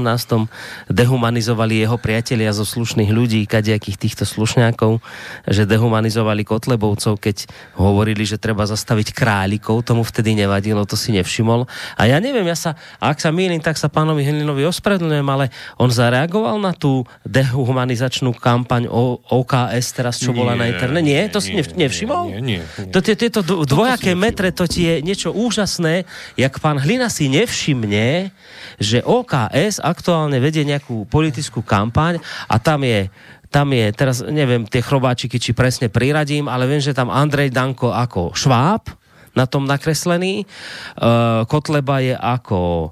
[0.92, 5.00] dehumanizovali jeho priatelia zo slušných ľudí, kadejakých týchto slušňákov,
[5.48, 7.48] že dehumanizovali Kotlebovcov, keď
[7.80, 11.64] hovorili, že treba zastaviť králikov, tomu vtedy nevadilo, to si nevšimol.
[11.96, 15.48] A ja neviem, ja sa, ak sa mýlim, tak sa pánovi Helinovi ospravedlňujem, ale
[15.80, 21.08] on zareagoval na tú dehumanizačnú kampaň o OKS teraz, čo nie, bola na internete.
[21.08, 22.24] Nie, nie to si nie, nevšimol?
[22.28, 22.92] Nie, nie, nie.
[22.92, 26.02] To, tieto dvojaké metre, to ti je niečo úžasné úžasné,
[26.34, 28.34] jak pán Hlina si nevšimne,
[28.82, 32.18] že OKS aktuálne vedie nejakú politickú kampaň
[32.50, 33.06] a tam je
[33.52, 37.92] tam je, teraz neviem tie chrobáčiky, či presne priradím, ale viem, že tam Andrej Danko
[37.92, 38.88] ako šváb
[39.36, 42.90] na tom nakreslený, uh, Kotleba je ako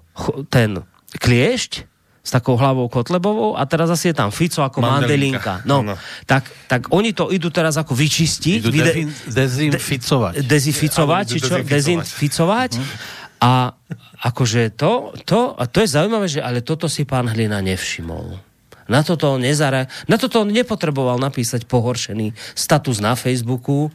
[0.53, 0.85] ten
[1.17, 1.90] kliešť,
[2.21, 5.65] s takou hlavou Kotlebovou a teraz zase je tam Fico ako Mandelinka.
[5.65, 5.97] No, no.
[6.29, 8.61] Tak, tak oni to idú teraz ako vyčistiť.
[8.61, 10.33] Idú vide- dezinficovať.
[10.37, 11.55] De- dezinficovať, či čo?
[11.65, 12.71] Dezinficovať.
[12.77, 12.87] Hm.
[13.41, 13.73] A
[14.21, 18.37] akože to, to, a to je zaujímavé, že ale toto si pán Hlina nevšimol.
[18.91, 23.89] Na toto on nezara, na toto on nepotreboval napísať pohoršený status na Facebooku.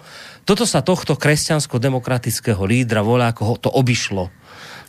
[0.48, 4.34] Toto sa tohto kresťansko-demokratického lídra volá, ako ho to obišlo.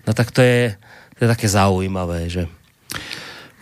[0.06, 0.78] No tak to je,
[1.18, 2.48] to je také zaujímavé, že...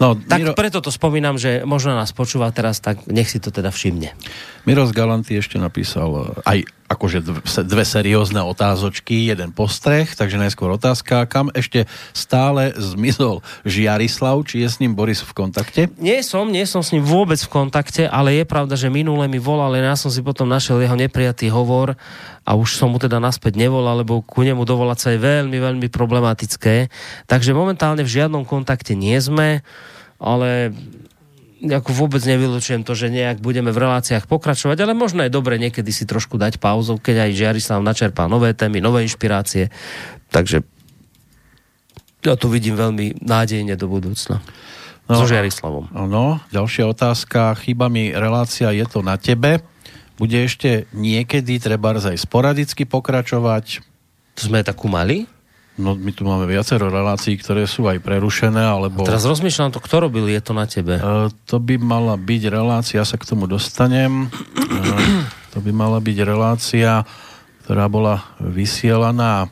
[0.03, 0.53] No, tak Miro...
[0.59, 4.11] preto to spomínam, že možno nás počúva teraz, tak nech si to teda všimne.
[4.67, 6.59] Miros Galanty ešte napísal eh, aj
[6.95, 7.21] akože
[7.67, 14.69] dve seriózne otázočky, jeden postreh, takže najskôr otázka, kam ešte stále zmizol Žiarislav, či je
[14.71, 15.81] s ním Boris v kontakte?
[15.99, 19.43] Nie som, nie som s ním vôbec v kontakte, ale je pravda, že minule mi
[19.43, 21.99] volal, len ja som si potom našiel jeho neprijatý hovor
[22.47, 25.89] a už som mu teda naspäť nevolal, lebo ku nemu dovolať sa je veľmi, veľmi
[25.91, 26.93] problematické.
[27.27, 29.65] Takže momentálne v žiadnom kontakte nie sme,
[30.21, 30.71] ale
[31.65, 35.89] ako vôbec nevylučujem to, že nejak budeme v reláciách pokračovať, ale možno je dobre niekedy
[35.89, 39.73] si trošku dať pauzu, keď aj Žiarislav načerpá nové témy, nové inšpirácie.
[40.29, 40.61] Takže
[42.25, 44.45] ja tu vidím veľmi nádejne do budúcna.
[45.05, 45.93] No, so Žiarislavom.
[46.09, 47.53] No, ďalšia otázka.
[47.61, 49.61] Chýba mi relácia Je to na tebe
[50.15, 53.83] bude ešte niekedy treba aj sporadicky pokračovať.
[54.39, 55.27] To sme takú mali?
[55.75, 59.03] No my tu máme viacero relácií, ktoré sú aj prerušené, alebo...
[59.03, 61.03] A teraz rozmýšľam to, kto robil, je to na tebe?
[61.03, 64.31] E, to by mala byť relácia, ja sa k tomu dostanem.
[64.55, 64.63] E,
[65.51, 67.03] to by mala byť relácia,
[67.67, 69.49] ktorá bola vysielaná e,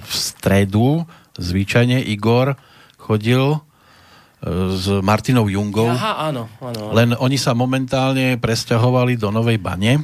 [0.00, 1.04] v stredu.
[1.36, 2.56] Zvyčajne Igor
[2.96, 3.60] chodil
[4.72, 5.86] s Martinou Jungou.
[5.86, 6.96] Aha, áno, áno, áno.
[6.96, 10.02] Len oni sa momentálne presťahovali do Novej Bane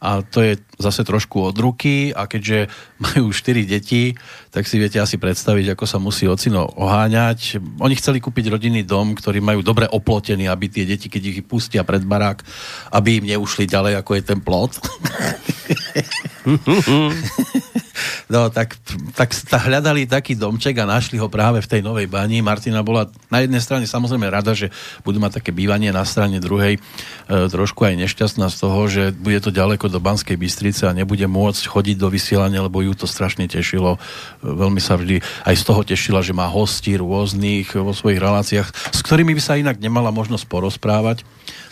[0.00, 2.72] a to je zase trošku od ruky a keďže
[3.04, 4.16] majú 4 deti,
[4.48, 7.60] tak si viete asi predstaviť, ako sa musí ocino oháňať.
[7.84, 11.84] Oni chceli kúpiť rodinný dom, ktorý majú dobre oplotený, aby tie deti, keď ich pustia
[11.84, 12.40] pred barák,
[12.96, 14.80] aby im neušli ďalej, ako je ten plot.
[18.30, 18.78] No tak,
[19.14, 22.42] tak hľadali taký domček a našli ho práve v tej Novej bani.
[22.42, 26.76] Martina bola na jednej strane samozrejme rada, že budú mať také bývanie, na strane druhej
[26.76, 26.80] e,
[27.28, 31.62] trošku aj nešťastná z toho, že bude to ďaleko do Banskej Bystrice a nebude môcť
[31.66, 33.96] chodiť do vysielania, lebo ju to strašne tešilo.
[33.96, 33.98] E,
[34.44, 39.00] veľmi sa vždy aj z toho tešila, že má hostí rôznych vo svojich reláciách, s
[39.02, 41.26] ktorými by sa inak nemala možnosť porozprávať.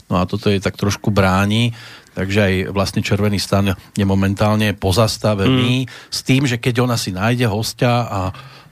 [0.08, 1.76] No a toto je tak trošku bráni
[2.18, 5.90] takže aj vlastne Červený stan je momentálne pozastavený mm.
[6.10, 8.20] s tým, že keď ona si nájde hostia a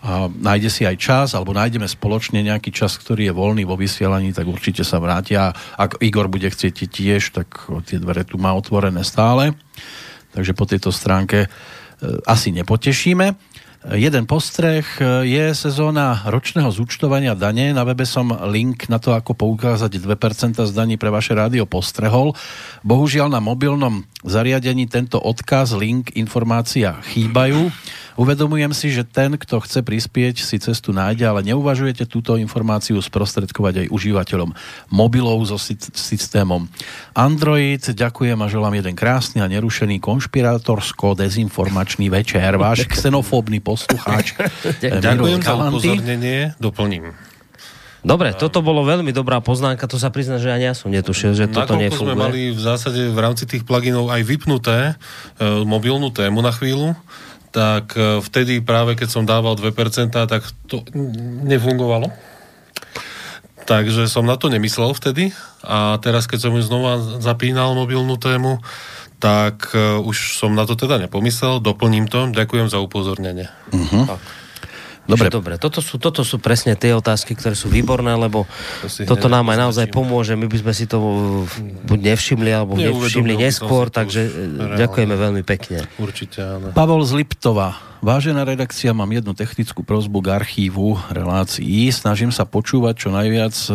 [0.07, 4.31] a nájde si aj čas, alebo nájdeme spoločne nejaký čas, ktorý je voľný vo vysielaní,
[4.31, 5.51] tak určite sa vrátia.
[5.75, 9.59] Ak Igor bude chcieť tiež, tak tie dvere tu má otvorené stále.
[10.31, 11.49] Takže po tejto stránke e,
[12.23, 13.35] asi nepotešíme.
[13.87, 14.83] Jeden postreh
[15.22, 17.70] je sezóna ročného zúčtovania dane.
[17.70, 22.35] Na webe som link na to, ako poukázať 2% z daní pre vaše rádio postrehol.
[22.83, 27.70] Bohužiaľ na mobilnom zariadení tento odkaz, link, informácia chýbajú.
[28.16, 33.85] Uvedomujem si, že ten, kto chce prispieť, si cestu nájde, ale neuvažujete túto informáciu sprostredkovať
[33.85, 34.57] aj užívateľom
[34.88, 35.61] mobilov so
[35.92, 36.64] systémom
[37.12, 37.85] Android.
[37.85, 42.57] Ďakujem a želám jeden krásny a nerušený konšpirátorsko-dezinformačný večer.
[42.57, 44.33] Váš xenofóbny poslucháč.
[44.81, 47.12] Ďakujem za upozornenie, doplním.
[48.07, 51.50] Dobre, toto bolo veľmi dobrá poznámka, to sa prizná, že ani ja som netušil, že
[51.50, 52.14] toto nefunguje.
[52.14, 56.94] sme mali v zásade v rámci tých pluginov aj vypnuté e, mobilnú tému na chvíľu,
[57.57, 60.85] tak e, vtedy práve keď som dával 2%, tak to
[61.49, 62.12] nefungovalo.
[63.64, 65.33] Takže som na to nemyslel vtedy
[65.64, 68.62] a teraz keď som ju znova zapínal mobilnú tému,
[69.16, 73.49] tak uh, už som na to teda nepomyslel, doplním to, ďakujem za upozornenie.
[73.73, 74.07] Uh-huh.
[74.07, 74.21] Tak.
[75.07, 75.31] Dobre.
[75.31, 78.45] dobre, toto sú, toto sú presne tie otázky, ktoré sú výborné, lebo
[78.83, 80.35] to toto nám aj naozaj pomôže.
[80.35, 80.99] My by sme si to
[81.87, 84.79] buď nevšimli, alebo nevšimli neskôr, takže reálne.
[84.83, 85.87] ďakujeme veľmi pekne.
[85.99, 86.75] Určite áno.
[86.75, 87.97] Pavol z Liptova.
[88.07, 91.90] Vážená redakcia, mám jednu technickú prozbu k archívu relácií.
[91.90, 93.71] Snažím sa počúvať čo najviac e,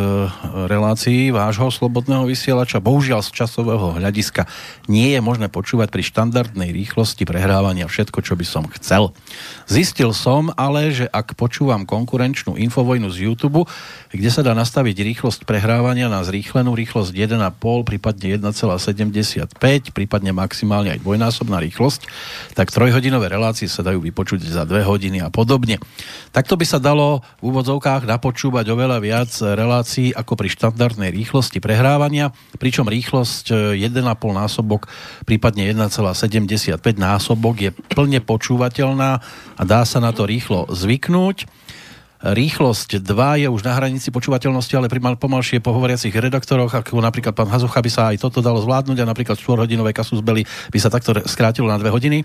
[0.72, 2.80] relácií vášho slobodného vysielača.
[2.80, 4.48] Bohužiaľ z časového hľadiska
[4.88, 9.12] nie je možné počúvať pri štandardnej rýchlosti prehrávania všetko, čo by som chcel.
[9.68, 13.70] Zistil som ale, že ak počúvam konkurenčnú infovojnu z YouTube,
[14.10, 17.38] kde sa dá nastaviť rýchlosť prehrávania na zrýchlenú rýchlosť 1,5,
[17.86, 22.02] prípadne 1,75, prípadne maximálne aj dvojnásobná rýchlosť,
[22.58, 25.78] tak trojhodinové relácie sa dajú vypočuť za dve hodiny a podobne.
[26.34, 32.34] Takto by sa dalo v úvodzovkách napočúvať oveľa viac relácií ako pri štandardnej rýchlosti prehrávania,
[32.58, 34.88] pričom rýchlosť 1,5 násobok,
[35.28, 39.12] prípadne 1,75 násobok je plne počúvateľná
[39.60, 41.11] a dá sa na to rýchlo zvyknúť.
[42.22, 47.50] Rýchlosť 2 je už na hranici počúvateľnosti, ale pri pomalšie pohovoriacich redaktoroch, ako napríklad pán
[47.50, 51.18] Hazucha, by sa aj toto dalo zvládnuť a napríklad 4-hodinové kasus Belly by sa takto
[51.26, 52.22] skrátilo na 2 hodiny.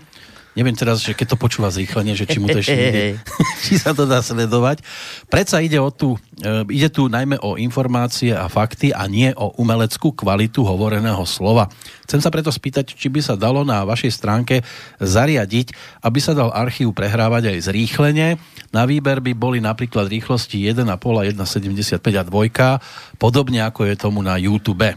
[0.57, 3.21] Neviem teraz, že keď to počúva zrýchlenie, že či mu to ešte ide,
[3.69, 4.81] či sa to dá sledovať.
[5.29, 9.53] Predsa ide, o tú, e, ide tu najmä o informácie a fakty a nie o
[9.61, 11.69] umeleckú kvalitu hovoreného slova.
[12.09, 14.65] Chcem sa preto spýtať, či by sa dalo na vašej stránke
[14.97, 18.41] zariadiť, aby sa dal archív prehrávať aj zrýchlenie.
[18.73, 24.25] Na výber by boli napríklad rýchlosti 1,5 a 1,75 a 2, podobne ako je tomu
[24.25, 24.89] na YouTube.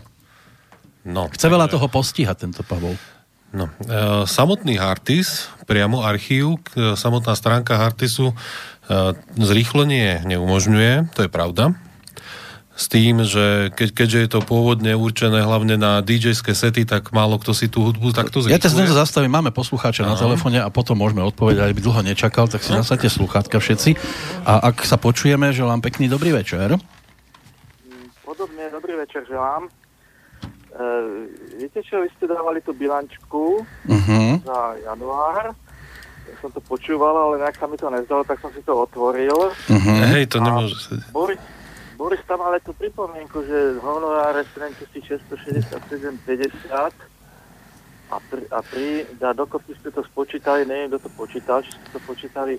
[1.05, 2.97] No, Chce veľa toho postihať tento Pavol.
[3.51, 8.35] No, e, samotný Hartis, priamo archív, e, samotná stránka Hartisu e,
[9.35, 11.75] zrýchlenie neumožňuje, to je pravda.
[12.79, 17.37] S tým, že keď, keďže je to pôvodne určené hlavne na DJ-ské sety, tak málo
[17.37, 18.57] kto si tú hudbu takto zrýchluje.
[18.57, 22.49] Ja ťa znovu zastavím, máme poslucháča na telefóne a potom môžeme odpovedať, aby dlho nečakal,
[22.49, 22.81] tak si no.
[22.81, 23.99] nasadte sluchátka všetci.
[24.49, 26.79] A ak sa počujeme, želám pekný dobrý večer.
[28.25, 29.69] Podobne dobrý večer želám.
[30.81, 31.29] Uh,
[31.61, 34.33] viete čo, vy ste dávali tú bilančku uh-huh.
[34.41, 35.53] za január.
[36.25, 39.53] Ja som to počúval, ale nejak sa mi to nezdalo, tak som si to otvoril.
[39.53, 40.01] Uh-huh.
[40.17, 40.97] Hej, to nemôže sa...
[41.13, 41.37] Boris,
[42.01, 46.49] Boris tam ale tú pripomienku, že honoráre 7667,50
[48.09, 51.89] a pri, a pri a dokopy ste to spočítali, neviem, kto to počítal, či ste
[51.93, 52.57] to počítali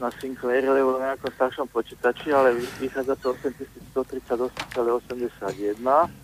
[0.00, 3.36] na Sinclair alebo nejakom staršom počítači, ale vychádza to
[3.92, 6.23] 8138,81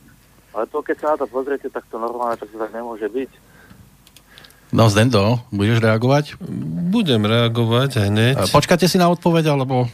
[0.51, 3.31] ale to, keď sa na to pozriete, tak to normálne, tak to tak nemôže byť.
[4.71, 6.39] No, Zdendo, budeš reagovať?
[6.95, 8.39] Budem reagovať hneď.
[8.55, 9.91] Počkáte si na odpoveď, alebo...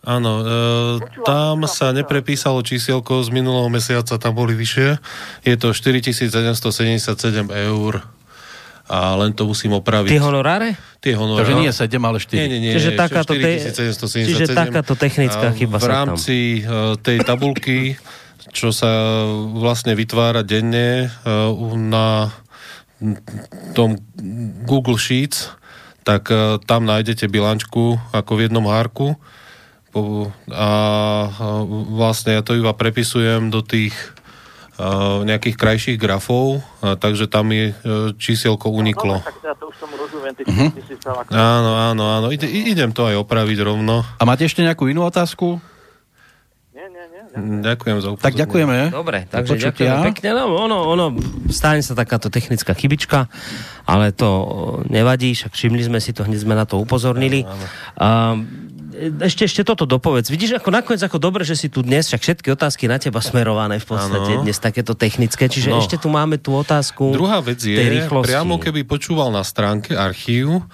[0.00, 4.96] Áno, e, tam sa neprepísalo čísielko z minulého mesiaca, tam boli vyššie.
[5.44, 7.12] Je to 4777
[7.52, 7.92] eur
[8.90, 10.08] a len to musím opraviť.
[10.08, 10.74] Tie honoráre?
[11.04, 11.52] Tie honoráre.
[11.52, 12.32] Takže nie 7, ale 4.
[12.32, 12.72] Nie, nie, nie.
[12.72, 13.50] Čiže, takáto, te...
[14.08, 16.96] Čiže takáto technická chyba V rámci tam.
[16.96, 17.78] E, tej tabulky
[18.50, 22.34] čo sa vlastne vytvára denne eh, na
[23.72, 23.96] tom
[24.66, 25.54] Google Sheets,
[26.02, 29.16] tak eh, tam nájdete bilančku ako v jednom hárku
[30.50, 30.72] a
[31.26, 31.50] eh,
[31.94, 33.94] vlastne ja to iba prepisujem do tých
[35.28, 37.76] nejakých krajších grafov, takže tam je
[38.16, 39.20] čísielko uniklo.
[39.20, 40.72] No, tak to už tomu rozumiem, uh-huh.
[41.36, 44.00] Áno, áno, áno, Ide, idem to aj opraviť rovno.
[44.16, 45.60] A máte ešte nejakú inú otázku?
[47.36, 48.26] Ďakujem za upozornenie.
[48.26, 48.76] Tak ďakujeme.
[48.90, 49.70] Dobre, Do takže počutia.
[49.70, 50.28] ďakujem pekne.
[50.34, 51.04] No, ono, ono,
[51.46, 53.30] stane sa takáto technická chybička,
[53.86, 54.44] ale to o,
[54.86, 57.46] nevadí, však všimli sme si to, hneď sme na to upozornili.
[57.94, 58.34] A,
[59.00, 60.28] ešte, ešte toto dopovedz.
[60.28, 63.80] Vidíš, ako nakoniec, ako dobre, že si tu dnes, však všetky otázky na teba smerované
[63.80, 64.42] v podstate, Áno.
[64.44, 65.80] dnes takéto technické, čiže No.
[65.80, 70.66] ešte tu máme tú otázku Druhá vec je, priamo keby počúval na stránke archív,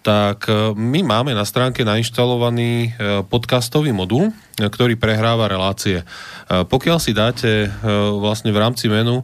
[0.00, 2.90] tak e, my máme na stránke nainštalovaný e,
[3.28, 4.32] podcastový modul, e,
[4.64, 6.04] ktorý prehráva relácie.
[6.50, 7.70] Pokiaľ si dáte
[8.18, 9.22] vlastne v rámci menu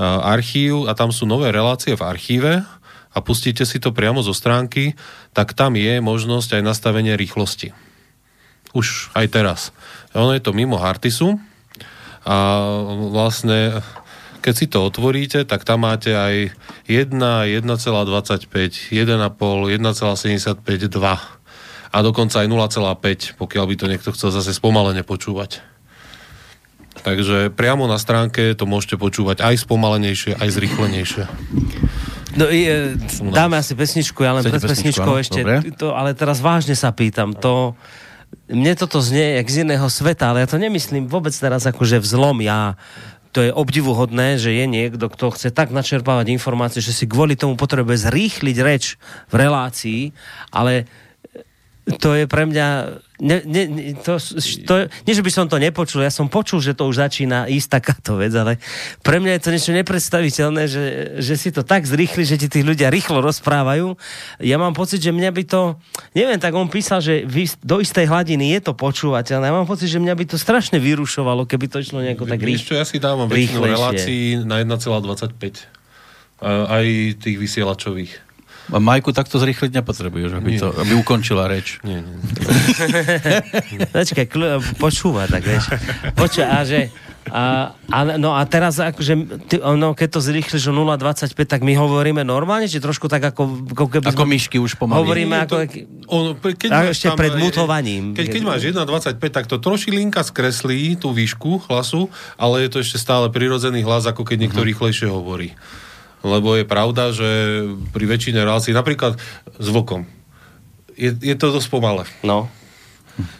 [0.00, 2.64] archív a tam sú nové relácie v archíve
[3.12, 4.96] a pustíte si to priamo zo stránky,
[5.36, 7.76] tak tam je možnosť aj nastavenie rýchlosti.
[8.72, 9.60] Už aj teraz.
[10.16, 11.36] Ono je to mimo Hartisu
[12.24, 12.36] a
[13.12, 13.84] vlastne
[14.42, 16.50] keď si to otvoríte, tak tam máte aj
[16.90, 21.42] 1, 1,25, 1,5, 1,75, 2
[21.92, 25.62] a dokonca aj 0,5, pokiaľ by to niekto chcel zase spomalene počúvať.
[27.06, 31.24] Takže priamo na stránke to môžete počúvať aj spomalenejšie, aj zrychlenejšie.
[32.32, 32.96] No, je,
[33.28, 35.68] dáme asi pesničku, ja len pred pesničkou ešte, Dobre.
[35.76, 37.76] to, ale teraz vážne sa pýtam, to,
[38.48, 42.40] mne toto znie jak z iného sveta, ale ja to nemyslím vôbec teraz akože vzlom,
[42.40, 42.80] ja
[43.32, 47.56] to je obdivuhodné, že je niekto, kto chce tak načerpávať informácie, že si kvôli tomu
[47.56, 49.00] potrebuje zrýchliť reč
[49.32, 50.00] v relácii,
[50.52, 50.84] ale
[51.98, 52.66] to je pre mňa...
[53.22, 53.62] Ne, ne,
[54.02, 54.18] to,
[54.66, 54.74] to,
[55.06, 58.18] nie, že by som to nepočul, ja som počul, že to už začína ísť takáto
[58.18, 58.58] vec, ale
[59.06, 60.84] pre mňa je to niečo nepredstaviteľné, že,
[61.22, 63.94] že si to tak zrýchli, že ti tí ľudia rýchlo rozprávajú.
[64.42, 65.78] Ja mám pocit, že mňa by to...
[66.18, 69.46] Neviem, tak on písal, že vy, do istej hladiny je to počúvateľné.
[69.46, 72.74] Ja mám pocit, že mňa by to strašne vyrušovalo, keby to išlo nejako tak rýchlo.
[72.74, 75.70] ja si dávam väčšinu relácií na 1,25.
[76.42, 76.86] A- Aj
[77.22, 78.31] tých vysielačových.
[78.70, 81.82] A Majku takto zrýchliť nepotrebuješ, aby, to, aby ukončila reč.
[81.82, 82.16] Nie, nie.
[83.96, 84.26] Počkaj,
[84.78, 85.66] počúva, tak vieš.
[86.14, 86.92] Počúva, a že...
[87.30, 91.78] A, a, no a teraz akože, ty, no, keď to zrýchliš o 0,25, tak my
[91.78, 94.98] hovoríme normálne, či trošku tak ako, ako keby Ako sme- myšky už pomaly.
[95.00, 95.54] Hovoríme Nie, ako...
[95.54, 98.04] to- on, keď A máš ešte tam, pred e, mutovaním.
[98.18, 102.98] Keď, keď máš 1,25, tak to trošilinka skreslí tú výšku hlasu, ale je to ešte
[102.98, 105.54] stále prirodzený hlas, ako keď niekto rýchlejšie hovorí.
[106.22, 107.28] Lebo je pravda, že
[107.90, 109.18] pri väčšine relácií, napríklad
[109.58, 110.06] s vlkom,
[110.94, 112.06] je, je to dosť pomalé.
[112.22, 112.46] No.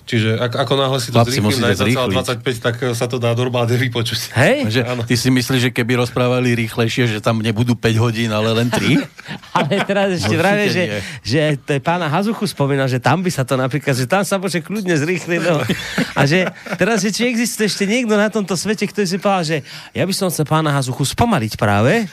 [0.05, 2.17] Čiže ak, ako náhle si to Chlapci, zrýchlim na musíte zrýchliť.
[2.45, 4.37] 1,25, tak sa to dá normálne vypočuť.
[4.37, 4.57] Hej?
[4.69, 8.69] Že ty si myslíš, že keby rozprávali rýchlejšie, že tam nebudú 5 hodín, ale len
[8.69, 9.01] 3?
[9.57, 13.45] Ale teraz ešte vravé, že, že to je pána Hazuchu spomínal, že tam by sa
[13.47, 15.41] to napríklad, že tam sa môže kľudne zrýchliť.
[15.41, 15.61] No.
[16.19, 19.57] A že teraz, že či existuje ešte niekto na tomto svete, ktorý si povedal, že
[19.97, 22.09] ja by som chcel pána Hazuchu spomaliť práve,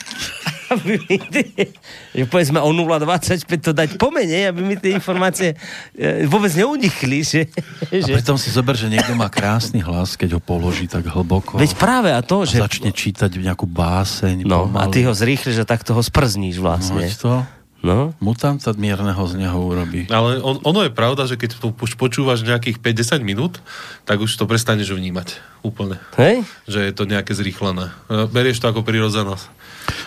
[0.70, 1.70] aby mi tie,
[2.14, 5.58] že povedzme o 0,25 to dať pomenej, aby mi tie informácie
[5.94, 7.22] e, vôbec neunikli.
[7.22, 7.42] Že,
[7.90, 11.58] A že, pritom si zober, že niekto má krásny hlas, keď ho položí tak hlboko.
[11.58, 12.62] veď práve a to, a že...
[12.62, 14.46] začne čítať nejakú báseň.
[14.46, 14.94] No, a pomaly.
[14.94, 17.06] ty ho zrýchliš a takto ho sprzníš vlastne.
[17.06, 17.34] Veď to
[17.80, 18.12] No.
[18.20, 20.04] mutanta mierneho z neho urobí.
[20.12, 23.64] Ale on, ono je pravda, že keď to už počúvaš nejakých 5-10 minút,
[24.04, 25.96] tak už to prestaneš vnímať úplne.
[26.20, 26.44] Hej?
[26.68, 27.88] Že je to nejaké zrýchlené.
[28.12, 29.48] E, Berieš to ako prirodzenosť.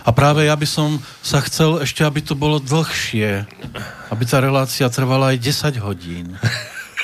[0.02, 3.46] A práve ja by som sa chcel ešte, aby to bolo dlhšie.
[4.10, 5.38] Aby tá relácia trvala aj
[5.78, 6.26] 10 hodín.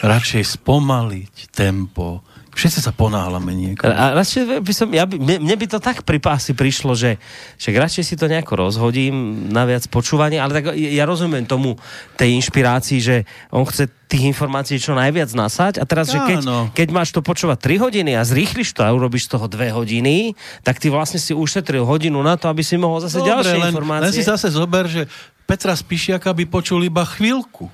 [0.02, 2.22] Radšej spomaliť tempo.
[2.59, 3.94] Všetci sa ponáhľame niekam.
[3.94, 7.14] A radšej by som, ja by, mne, by to tak pri asi prišlo, že
[7.62, 11.79] však radšej si to nejako rozhodím na viac počúvania, ale tak ja rozumiem tomu,
[12.18, 13.16] tej inšpirácii, že
[13.55, 16.59] on chce tých informácií čo najviac nasať a teraz, že keď, Áno.
[16.75, 20.35] keď máš to počúvať 3 hodiny a zrýchliš to a urobíš z toho 2 hodiny,
[20.66, 24.03] tak ty vlastne si ušetril hodinu na to, aby si mohol zase ďalšie len, informácie.
[24.03, 25.07] len si zase zober, že
[25.47, 27.71] Petra Spišiaka by počul iba chvíľku.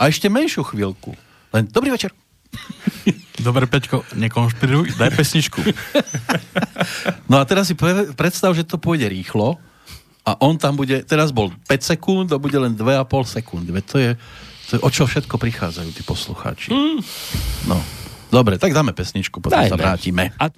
[0.00, 1.12] A ešte menšiu chvíľku.
[1.52, 2.23] Len dobrý večer.
[3.34, 5.60] Dobre, Peťko, nekonšpiruj, daj pesničku.
[7.28, 9.60] No a teraz si pre- predstav, že to pôjde rýchlo
[10.24, 13.70] a on tam bude, teraz bol 5 sekúnd, to bude len 2,5 sekundy.
[13.74, 14.10] Veď to je,
[14.70, 16.72] to je, o čo všetko prichádzajú tí poslucháči.
[17.68, 17.76] No,
[18.32, 19.82] dobre, tak dáme pesničku, potom sa Dajme.
[19.82, 20.24] vrátime.
[20.40, 20.48] A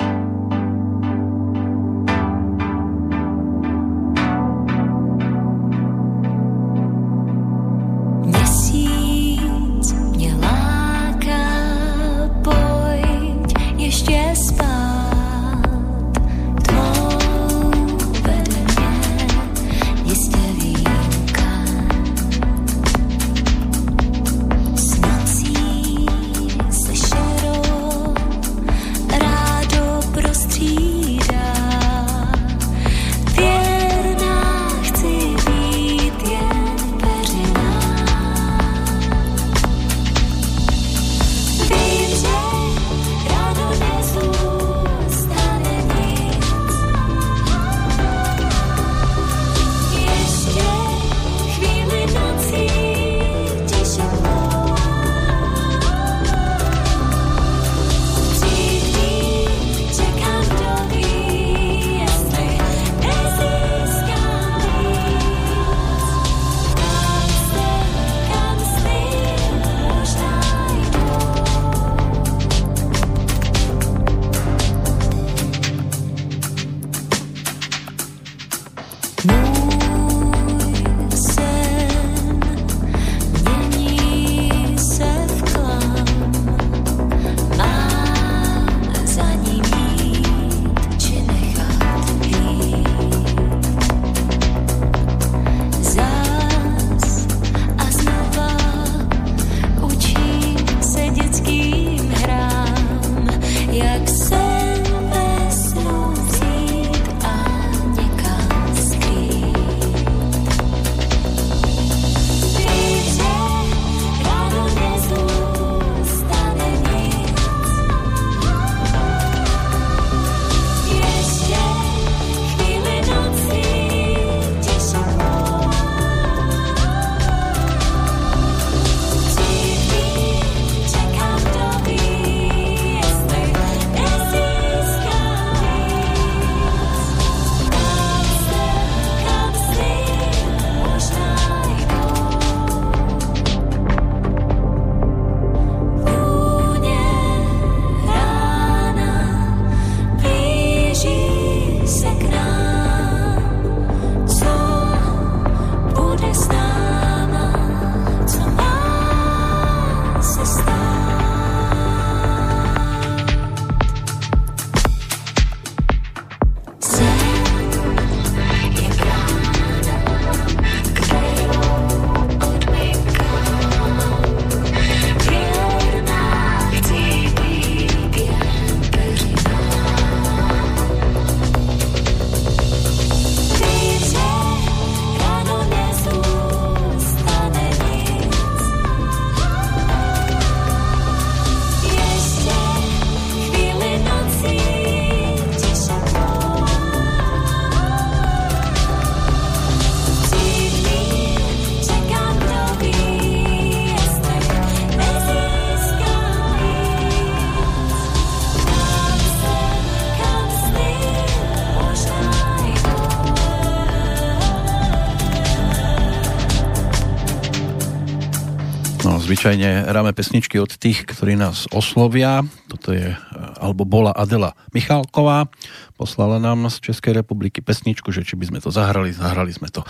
[219.46, 222.42] zvyčajne hráme pesničky od tých, ktorí nás oslovia.
[222.66, 223.18] Toto je, e,
[223.62, 225.46] alebo bola Adela Michalková.
[225.94, 229.86] Poslala nám z Českej republiky pesničku, že či by sme to zahrali, zahrali sme to.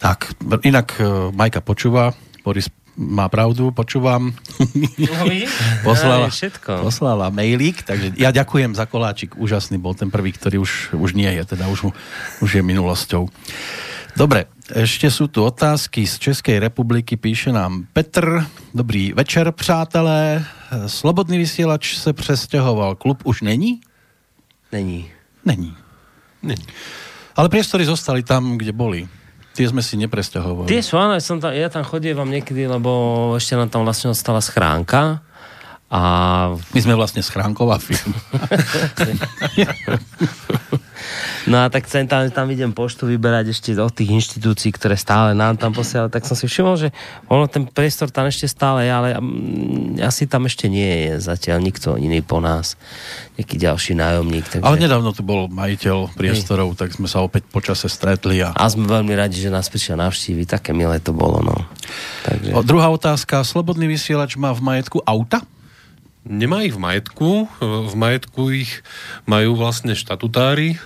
[0.00, 4.32] Tak, inak e, Majka počúva, Boris má pravdu, počúvam.
[5.84, 6.88] poslala, všetko.
[6.88, 11.28] poslala mailík, takže ja ďakujem za koláčik, úžasný bol ten prvý, ktorý už, už nie
[11.28, 11.96] je, teda už, mu-
[12.40, 13.28] už je minulosťou.
[14.16, 18.46] Dobre, ešte sú tu otázky z Českej republiky, píše nám Petr.
[18.74, 20.44] Dobrý večer, přátelé.
[20.86, 22.94] Slobodný vysílač se přestěhoval.
[22.94, 23.80] Klub už není?
[24.72, 25.10] Není.
[25.44, 25.76] Není.
[26.42, 26.66] Není.
[27.36, 29.08] Ale priestory zostali tam, kde boli.
[29.54, 30.66] Tie sme si nepresťahovali.
[30.66, 32.90] Tie sú, áno, som tam, ja tam chodievam niekedy, lebo
[33.38, 35.23] ešte nám tam vlastne ostala schránka.
[35.94, 36.00] A
[36.74, 38.18] My sme vlastne schránková firma.
[41.44, 45.60] No a tak tam, tam idem poštu vyberať ešte od tých inštitúcií, ktoré stále nám
[45.60, 46.88] tam posielajú, tak som si všimol, že
[47.28, 51.60] ono ten priestor tam ešte stále je, ale mm, asi tam ešte nie je zatiaľ
[51.60, 52.80] nikto iný po nás.
[53.36, 54.48] Nejaký ďalší nájomník.
[54.48, 54.64] Takže...
[54.64, 58.40] Ale nedávno tu bol majiteľ priestorov, tak sme sa opäť počase stretli.
[58.40, 58.56] A...
[58.56, 60.56] A sme veľmi radi, že nás prišiel navštíviť.
[60.56, 61.56] Také milé to bolo, no.
[62.24, 62.56] Takže...
[62.56, 63.44] O, druhá otázka.
[63.44, 65.44] Slobodný vysielač má v majetku auta?
[66.24, 68.80] Nemá ich v majetku, v majetku ich
[69.24, 70.80] majú vlastne štatutári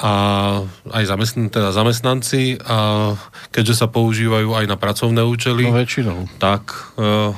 [0.00, 0.12] a
[0.90, 3.12] aj zamestn- teda zamestnanci a
[3.52, 6.26] keďže sa používajú aj na pracovné účely, No väčšinou.
[6.40, 6.64] tak
[6.96, 7.36] uh,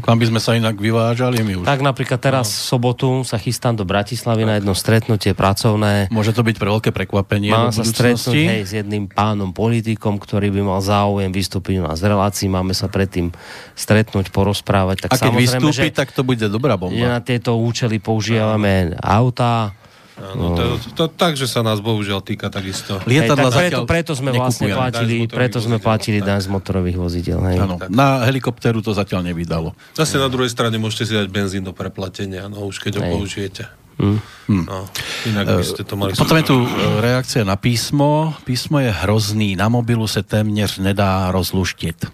[0.00, 1.64] Kam by sme sa inak vyvážali my už.
[1.68, 6.08] Tak napríklad teraz v sobotu sa chystám do Bratislavy na jedno stretnutie pracovné.
[6.08, 10.50] Môže to byť pre veľké prekvapenie Mám sa stretnúť hej, s jedným pánom politikom, ktorý
[10.50, 12.48] by mal záujem vystúpiť u nás z relácií.
[12.50, 13.30] Máme sa predtým
[13.78, 15.06] stretnúť, porozprávať.
[15.06, 16.96] Tak A keď vystúpi, že, tak to bude dobrá bomba.
[16.96, 19.76] na tieto účely používame auta.
[20.14, 23.02] Áno, to, to, takže sa nás bohužiaľ týka takisto.
[23.02, 27.40] Hej, Lietadla tak preto, preto sme vlastne platili, preto sme platili daň z motorových vozidel.
[27.42, 27.58] Hej.
[27.58, 29.74] Áno, na helikoptéru to zatiaľ nevydalo.
[29.98, 33.12] Zase na druhej strane môžete si dať benzín do preplatenia, no už keď ho Hej.
[33.18, 33.64] použijete.
[33.94, 34.18] Hm.
[34.66, 34.90] No,
[35.30, 36.18] inak by ste to mali...
[36.18, 38.34] Potom je tu e, reakcia na písmo.
[38.42, 39.54] Písmo je hrozný.
[39.54, 42.06] Na mobilu se téměř nedá rozluštit.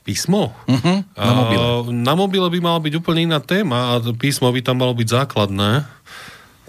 [0.00, 0.54] Písmo?
[0.66, 1.62] Mhm, na mobile.
[1.62, 5.06] A, na mobile by mala byť úplne iná téma a písmo by tam malo byť
[5.06, 5.84] základné.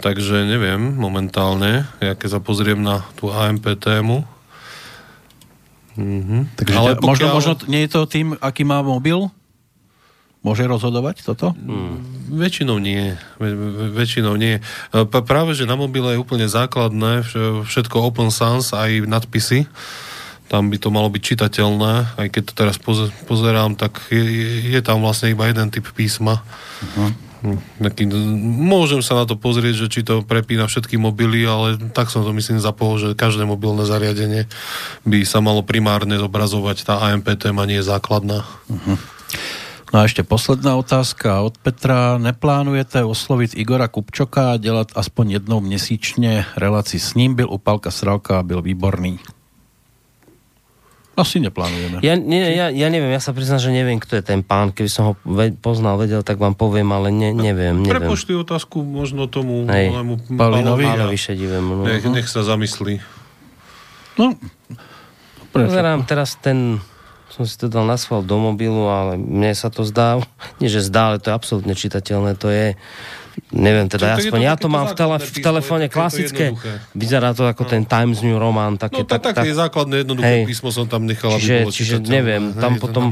[0.02, 4.26] Takže neviem momentálne, ja keď sa pozriem na tú AMP tému.
[5.94, 6.56] Mhm.
[6.56, 9.28] Takže Ale možno, pokiaľ- možno t- nie je to tým, aký má mobil?
[10.42, 11.54] Môže rozhodovať toto?
[12.28, 13.14] Väčšinou nie.
[13.94, 14.58] Väčšinou nie.
[14.58, 14.62] E,
[15.06, 19.70] p- Práve, že na mobile je úplne základné, vš- všetko open sans, aj nadpisy.
[20.50, 24.18] Tam by to malo byť čitateľné, aj keď to teraz poze- pozerám, tak je,
[24.68, 26.42] je- tam vlastne iba jeden typ písma.
[26.98, 27.14] Hm,
[27.82, 28.06] Taký,
[28.62, 32.30] môžem sa na to pozrieť, že či to prepína všetky mobily, ale tak som to
[32.38, 34.46] myslím zapol, že každé mobilné zariadenie
[35.10, 36.86] by sa malo primárne zobrazovať.
[36.86, 38.46] Tá AMP téma nie je základná.
[39.92, 42.16] No a ešte posledná otázka od Petra.
[42.16, 47.36] Neplánujete oslovit Igora Kupčoka a dělat aspoň jednou měsíčně relaci s ním?
[47.36, 49.20] Byl u Palka Sralka a byl výborný.
[51.12, 52.00] Asi neplánujeme.
[52.00, 54.72] Ja, nie, ja, ja neviem, ja sa priznám, že neviem, kto je ten pán.
[54.72, 58.00] Keby som ho ve, poznal, vedel, tak vám poviem, ale ne, neviem, neviem.
[58.00, 59.92] Prepošli otázku možno tomu Hej.
[59.92, 60.02] a
[60.40, 61.72] Ale vyšedivému.
[61.78, 61.84] No.
[61.84, 63.04] Nech, nech sa zamyslí.
[64.16, 64.40] No,
[65.52, 65.68] prečo?
[65.68, 66.80] Pozerám teraz ten,
[67.28, 70.24] som si to dal na schvál do mobilu, ale mne sa to zdá,
[70.64, 72.80] nie že zdá, ale to je absolútne čitateľné, to je,
[73.52, 75.86] neviem, teda To- to je aspoň, to ja to mám v, tele, základné v telefóne
[75.88, 76.74] klasické, jednoduché.
[76.94, 80.28] vyzerá to ako ten Times New Roman, také, No tak, tak, tak, je základné jednoduché
[80.28, 80.44] Hej.
[80.48, 83.04] písmo som tam nechal, Čiže, bolo čiže neviem, tam Hej, to potom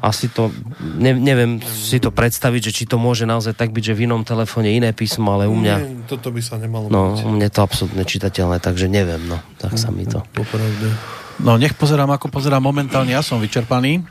[0.00, 0.50] asi to,
[0.98, 4.22] ne, neviem si to predstaviť, že či to môže naozaj tak byť, že v inom
[4.22, 7.26] telefóne iné písmo, ale u mňa, Nie, toto by sa nemalo no, byť.
[7.26, 10.22] u mňa to absolútne čitateľné, takže neviem, no, tak sa mi to.
[10.30, 10.94] Popravde.
[11.38, 13.14] No nech pozerám, ako pozerám momentálne.
[13.14, 14.02] Ja som vyčerpaný.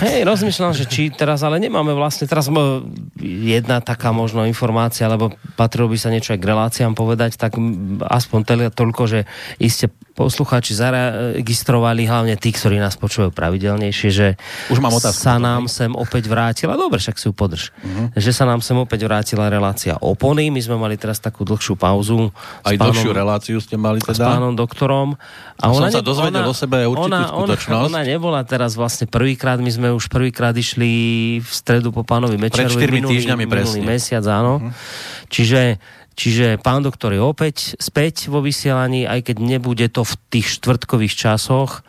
[0.00, 2.82] Hej, rozmýšľam, že či teraz, ale nemáme vlastne, teraz mo-
[3.20, 7.54] jedna taká možno informácia, lebo patrilo by sa niečo aj k reláciám povedať, tak
[8.00, 9.18] aspoň tele- toľko, že
[9.56, 14.26] iste poslucháči zaregistrovali, hlavne tí, ktorí nás počúvajú pravidelnejšie, že
[14.68, 18.04] Už mám otázku sa nám sem opäť vrátila, dobre, však si ju podrž, Mhm.
[18.14, 22.28] že sa nám sem opäť vrátila relácia opony, my sme mali teraz takú dlhšiu pauzu.
[22.60, 24.28] Aj s pánom- dlhšiu reláciu ste mali s teda.
[24.28, 25.16] pánom doktorom.
[25.56, 27.84] A som sa dozvedel o sebe určitú ona, skutočnosť.
[27.86, 30.90] Ona, ona nebola teraz vlastne prvýkrát, my sme už prvýkrát išli
[31.40, 32.72] v stredu po pánovi Mečerovi.
[32.72, 33.80] štyrmi minulý, týždňami minulý presne.
[33.80, 33.88] Mhm.
[33.88, 34.54] mesiac, áno.
[35.28, 35.80] Čiže
[36.20, 41.16] Čiže pán doktor je opäť späť vo vysielaní, aj keď nebude to v tých štvrtkových
[41.16, 41.80] časoch,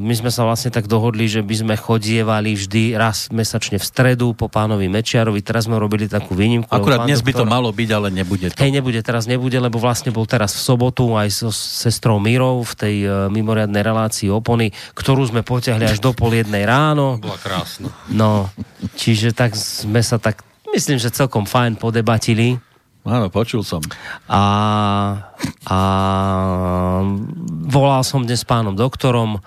[0.00, 4.32] my sme sa vlastne tak dohodli, že by sme chodievali vždy raz mesačne v stredu
[4.36, 5.42] po pánovi Mečiarovi.
[5.42, 6.70] Teraz sme robili takú výnimku.
[6.70, 8.58] Akurát dnes by to doktor- malo byť, ale nebude to.
[8.60, 12.72] Hej, nebude, teraz nebude, lebo vlastne bol teraz v sobotu aj so sestrou Mirou v
[12.78, 17.18] tej uh, mimoriadnej relácii opony, ktorú sme potiahli až do pol jednej ráno.
[17.18, 17.90] Bola krásna.
[18.08, 18.48] No,
[18.94, 22.62] čiže tak sme sa tak, myslím, že celkom fajn podebatili.
[23.00, 23.80] Áno, počul som.
[24.28, 24.42] A,
[25.64, 25.78] a
[27.64, 29.40] volal som dnes pánom doktorom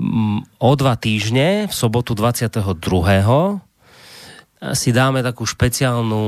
[0.00, 2.64] mm, o dva týždne, v sobotu 22.
[4.72, 6.22] si dáme takú špeciálnu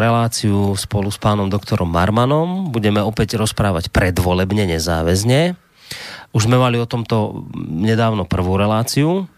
[0.00, 2.72] reláciu spolu s pánom doktorom Marmanom.
[2.72, 5.52] Budeme opäť rozprávať predvolebne, nezáväzne.
[6.32, 9.28] Už sme mali o tomto nedávno prvú reláciu.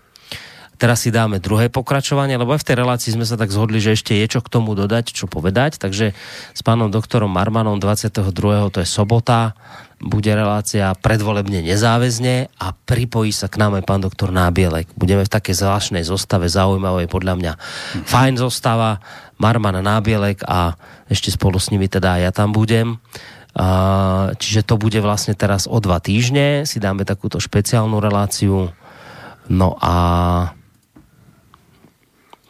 [0.76, 3.96] Teraz si dáme druhé pokračovanie, lebo aj v tej relácii sme sa tak zhodli, že
[3.96, 5.80] ešte je čo k tomu dodať, čo povedať.
[5.80, 6.12] Takže
[6.52, 8.20] s pánom doktorom Marmanom 22.
[8.70, 9.56] to je sobota,
[9.96, 14.92] bude relácia predvolebne nezáväzne a pripojí sa k nám aj pán doktor Nábielek.
[14.92, 17.52] Budeme v takej zvláštnej zostave, zaujímavej podľa mňa.
[18.04, 19.00] Fajn zostava,
[19.40, 20.76] Marman Nábielek a
[21.08, 23.00] ešte spolu s nimi teda ja tam budem.
[24.36, 28.68] Čiže to bude vlastne teraz o dva týždne, si dáme takúto špeciálnu reláciu.
[29.48, 29.94] No a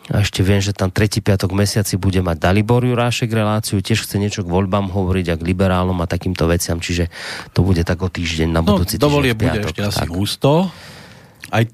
[0.06, 4.22] a ešte viem, že tam tretí piatok mesiaci bude mať Dalibor Jurášek reláciu, tiež chce
[4.22, 7.10] niečo k voľbám hovoriť a k liberálom a takýmto veciam, čiže
[7.50, 10.10] to bude tak o týždeň na No, budúci dovolie týždeň v bude ešte asi tak.
[10.14, 10.70] husto.
[11.50, 11.64] Aj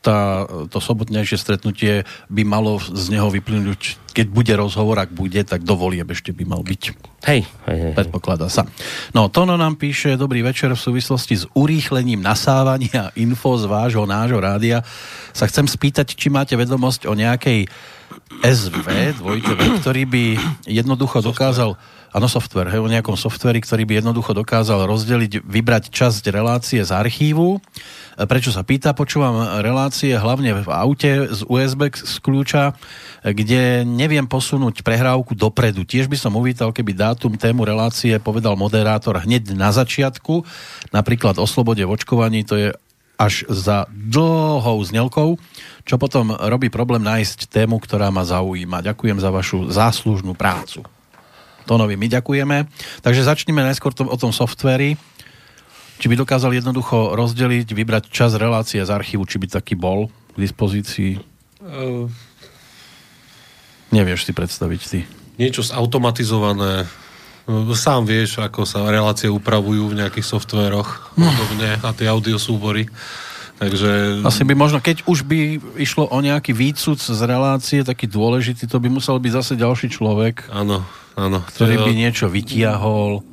[0.00, 5.68] tá, to sobotnejšie stretnutie by malo z neho vyplynúť, keď bude rozhovor, ak bude, tak
[5.68, 6.82] dovolie ešte by mal byť.
[7.28, 7.92] Hej, hej, hej.
[7.92, 8.64] Predpokladá sa.
[9.12, 14.40] No, Tono nám píše, dobrý večer v súvislosti s urýchlením nasávania info z vášho nášho
[14.40, 14.80] rádia.
[15.36, 17.68] Sa chcem spýtať, či máte vedomosť o nejakej
[18.40, 20.24] SV, dvojte V, ktorý by
[20.64, 21.76] jednoducho dokázal
[22.08, 26.88] Áno, software, hej, o nejakom softveri, ktorý by jednoducho dokázal rozdeliť, vybrať časť relácie z
[26.88, 27.60] archívu.
[27.60, 28.96] E, Prečo sa pýta?
[28.96, 35.84] Počúvam relácie hlavne v aute z USB z kľúča, e, kde neviem posunúť prehrávku dopredu.
[35.84, 40.48] Tiež by som uvítal, keby dátum tému relácie povedal moderátor hneď na začiatku,
[40.96, 42.68] napríklad o slobode v očkovaní, to je
[43.20, 45.36] až za dlhou znelkou,
[45.84, 48.80] čo potom robí problém nájsť tému, ktorá ma zaujíma.
[48.80, 50.86] Ďakujem za vašu záslužnú prácu.
[51.68, 52.64] Tonovi my ďakujeme.
[53.04, 54.96] Takže začneme najskôr tom, o tom softveri.
[56.00, 60.36] Či by dokázal jednoducho rozdeliť, vybrať čas relácie z archívu, či by taký bol k
[60.40, 61.20] dispozícii.
[61.60, 62.08] Uh,
[63.92, 65.00] Nevieš si predstaviť ty.
[65.36, 66.88] niečo zautomatizované.
[67.72, 72.92] Sám vieš, ako sa relácie upravujú v nejakých softvéroch podobne a tie audiosúbory.
[73.58, 78.70] Takže Asi by možno, keď už by išlo o nejaký výcud z relácie, taký dôležitý,
[78.70, 80.86] to by musel byť zase ďalší človek, áno,
[81.18, 81.42] áno.
[81.42, 83.26] ktorý To by niečo vytiahol.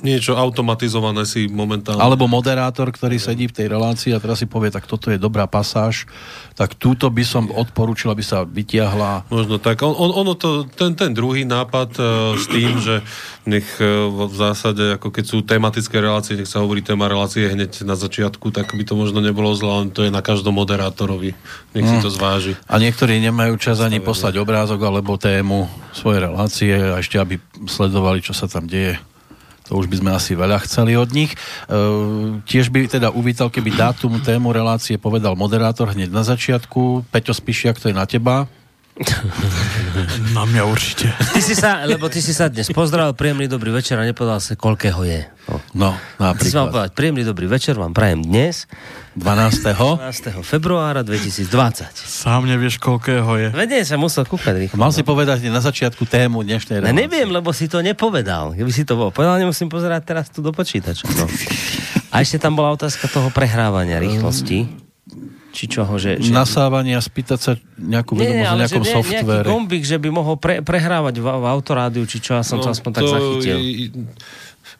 [0.00, 2.00] Niečo automatizované si momentálne.
[2.00, 5.44] Alebo moderátor, ktorý sedí v tej relácii a teraz si povie, tak toto je dobrá
[5.44, 6.08] pasáž,
[6.56, 9.28] tak túto by som odporúčil, aby sa vytiahla.
[9.28, 9.80] Možno tak.
[9.84, 13.04] On, on, ono to, ten, ten druhý nápad uh, s tým, že
[13.44, 17.84] nech uh, v zásade, ako keď sú tematické relácie, nech sa hovorí téma relácie hneď
[17.84, 21.36] na začiatku, tak by to možno nebolo zle, to je na každom moderátorovi.
[21.76, 22.56] Nech si to zváži.
[22.66, 27.38] A niektorí nemajú čas ani poslať obrázok alebo tému svojej relácie a ešte, aby
[27.68, 29.09] sledovali, čo sa tam deje.
[29.70, 31.30] To už by sme asi veľa chceli od nich.
[31.30, 31.38] E,
[32.42, 37.06] tiež by teda uvítal, keby dátum tému relácie povedal moderátor hneď na začiatku.
[37.14, 38.50] Peťo Spišiak, to je na teba.
[40.36, 41.08] Na mňa určite.
[41.10, 44.52] Ty si sa, lebo ty si sa dnes pozdravil, príjemný dobrý večer a nepovedal sa,
[44.54, 45.24] koľkého je.
[45.48, 45.56] No.
[45.74, 45.96] No,
[46.30, 46.70] Ty si mal napríklad.
[46.70, 48.68] povedať, príjemný dobrý večer vám prajem dnes,
[49.14, 49.66] 12.
[49.66, 50.44] 12.
[50.44, 51.48] februára 2020.
[51.96, 53.48] Sám nevieš, koľkého je.
[53.50, 54.76] Vedie sa musel kúkať rýchlo.
[54.76, 57.00] Mal si povedať na začiatku tému dnešnej Ne, relácie.
[57.00, 58.52] neviem, lebo si to nepovedal.
[58.52, 61.08] Keby si to bol povedal, nemusím pozerať teraz tu do počítača.
[61.10, 61.26] No.
[62.10, 64.89] A ešte tam bola otázka toho prehrávania rýchlosti.
[65.50, 66.16] Či čoho, že...
[66.16, 66.30] že...
[66.30, 69.44] Nasávania, spýtať sa nejakú vedomosť o nejakom že nie- nejaký softvere.
[69.44, 72.90] gombík, že by mohol pre, prehrávať v, v autorádiu, či čo, ja som to aspoň
[72.92, 73.56] tak No, to zachytil.
[73.56, 73.90] je-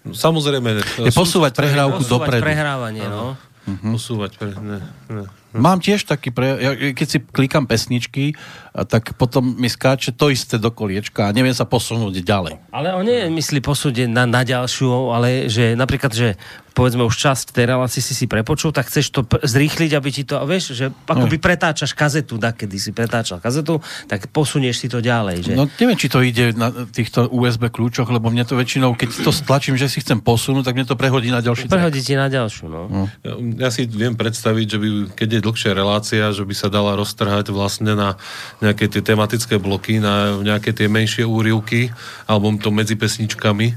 [0.07, 0.69] Samozrejme.
[1.03, 2.43] Je posúvať prehrávku Posúvať dopredu.
[2.43, 3.37] prehrávanie, no.
[3.85, 4.35] Posúvať.
[4.35, 5.25] Pre, ne, ne.
[5.53, 8.35] Mám tiež taký, pre, ja, keď si klikám pesničky,
[8.71, 12.55] a tak potom mi skáče to isté do koliečka a neviem sa posunúť ďalej.
[12.71, 16.39] Ale on nie myslí posúdiť na, na ďalšiu, ale že napríklad, že
[16.73, 20.23] povedzme už časť tej relácie si si prepočul, tak chceš to p- zrýchliť, aby ti
[20.25, 25.03] to, vieš, že akoby pretáčaš kazetu, tak kedy si pretáčal kazetu, tak posunieš si to
[25.03, 25.53] ďalej, že?
[25.59, 29.31] No neviem, či to ide na týchto USB kľúčoch, lebo mne to väčšinou, keď to
[29.35, 31.67] stlačím, že si chcem posunúť, tak mne to prehodí na ďalší.
[31.67, 33.09] Prehodí ti na ďalšiu, no.
[33.27, 33.35] Ja,
[33.67, 37.51] ja si viem predstaviť, že by, keď je dlhšia relácia, že by sa dala roztrhať
[37.51, 38.17] vlastne na
[38.63, 41.91] nejaké tie tematické bloky, na nejaké tie menšie úrivky,
[42.31, 43.75] alebo to medzi pesničkami.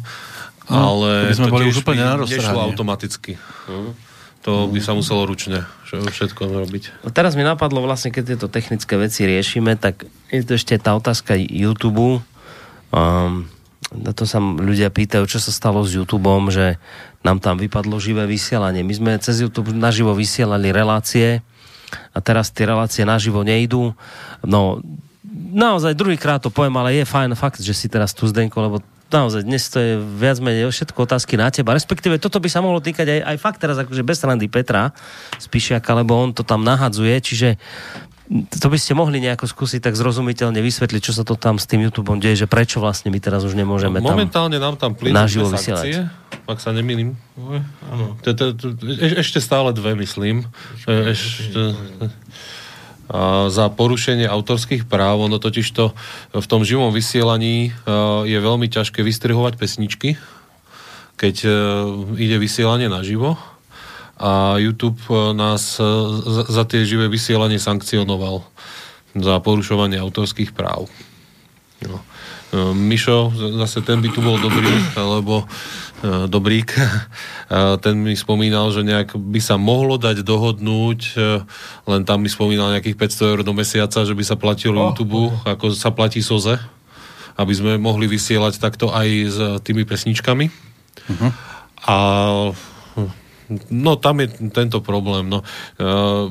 [0.72, 3.36] Ale to by sme boli tiež už úplne na nešlo automaticky.
[3.68, 3.92] Hm.
[4.44, 7.06] To by sa muselo ručne všetko robiť.
[7.06, 10.04] No teraz mi napadlo vlastne, keď tieto technické veci riešime, tak
[10.34, 12.20] je to ešte tá otázka YouTube.
[12.92, 13.48] Um,
[13.94, 16.82] na to sa ľudia pýtajú, čo sa stalo s YouTubeom, že
[17.22, 18.82] nám tam vypadlo živé vysielanie.
[18.82, 21.46] My sme cez YouTube naživo vysielali relácie
[22.12, 23.94] a teraz tie relácie naživo nejdú.
[24.42, 24.82] No,
[25.54, 28.78] naozaj druhýkrát to poviem, ale je fajn fakt, že si teraz tu Zdenko, lebo
[29.14, 31.78] naozaj dnes to je viac menej všetko otázky na teba.
[31.78, 34.90] Respektíve toto by sa mohlo týkať aj, aj fakt teraz akože bez randy Petra
[35.38, 37.62] Spišiaka, lebo on to tam nahadzuje, čiže
[38.50, 41.86] to by ste mohli nejako skúsiť tak zrozumiteľne vysvetliť, čo sa to tam s tým
[41.86, 45.52] YouTubeom deje, že prečo vlastne my teraz už nemôžeme tam Momentálne nám tam plynú naživo
[45.52, 46.08] vysielať.
[46.48, 47.20] ak sa nemýlim.
[49.20, 50.48] Ešte stále dve, myslím.
[50.88, 51.76] Ešte,
[53.48, 55.94] za porušenie autorských práv, ono totiž to
[56.34, 57.70] v tom živom vysielaní
[58.26, 60.18] je veľmi ťažké vystrihovať pesničky,
[61.18, 61.50] keď e,
[62.20, 63.38] ide vysielanie naživo
[64.18, 65.86] a YouTube e, nás e,
[66.50, 68.44] za tie živé vysielanie sankcionoval
[69.14, 70.90] za porušovanie autorských práv.
[71.86, 72.02] No.
[72.54, 74.70] E, Mišo, zase ten by tu bol dobrý,
[75.18, 76.86] lebo e, Dobrík, e,
[77.82, 81.00] ten mi spomínal, že nejak by sa mohlo dať dohodnúť,
[81.90, 85.34] len tam mi spomínal nejakých 500 eur do mesiaca, že by sa platilo oh, YouTube,
[85.50, 86.62] ako sa platí Soze,
[87.42, 90.46] aby sme mohli vysielať takto aj s tými pesničkami.
[91.10, 91.32] Uh-huh.
[91.90, 91.96] A
[93.70, 95.28] No tam je tento problém.
[95.28, 95.44] No.
[95.44, 95.46] E,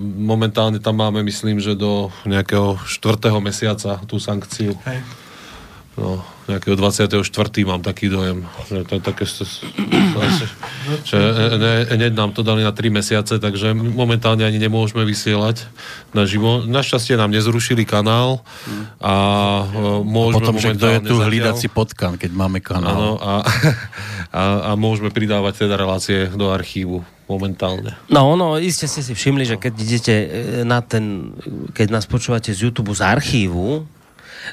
[0.00, 4.72] momentálne tam máme, myslím, že do nejakého štvrtého mesiaca tú sankciu.
[4.88, 5.04] Hej.
[5.92, 7.20] No, nejakého 24.
[7.68, 8.48] mám taký dojem.
[8.72, 9.44] Že to je také, že,
[11.04, 11.16] že
[11.60, 15.68] ne, hneď nám to dali na 3 mesiace, takže momentálne ani nemôžeme vysielať
[16.16, 16.64] naživo.
[16.64, 18.40] Našťastie nám nezrušili kanál
[19.04, 19.14] a
[19.68, 23.04] e, môžeme Potom, že kto je tu zatiaľ- hlídať si potkan, keď máme Áno, kanál.
[23.20, 23.32] a,
[24.40, 27.96] a, a môžeme pridávať teda relácie do archívu momentálne.
[28.08, 30.26] No ono, iste ste si všimli, že keď idete e,
[30.64, 31.36] na ten,
[31.76, 33.84] keď nás počúvate z YouTube z archívu,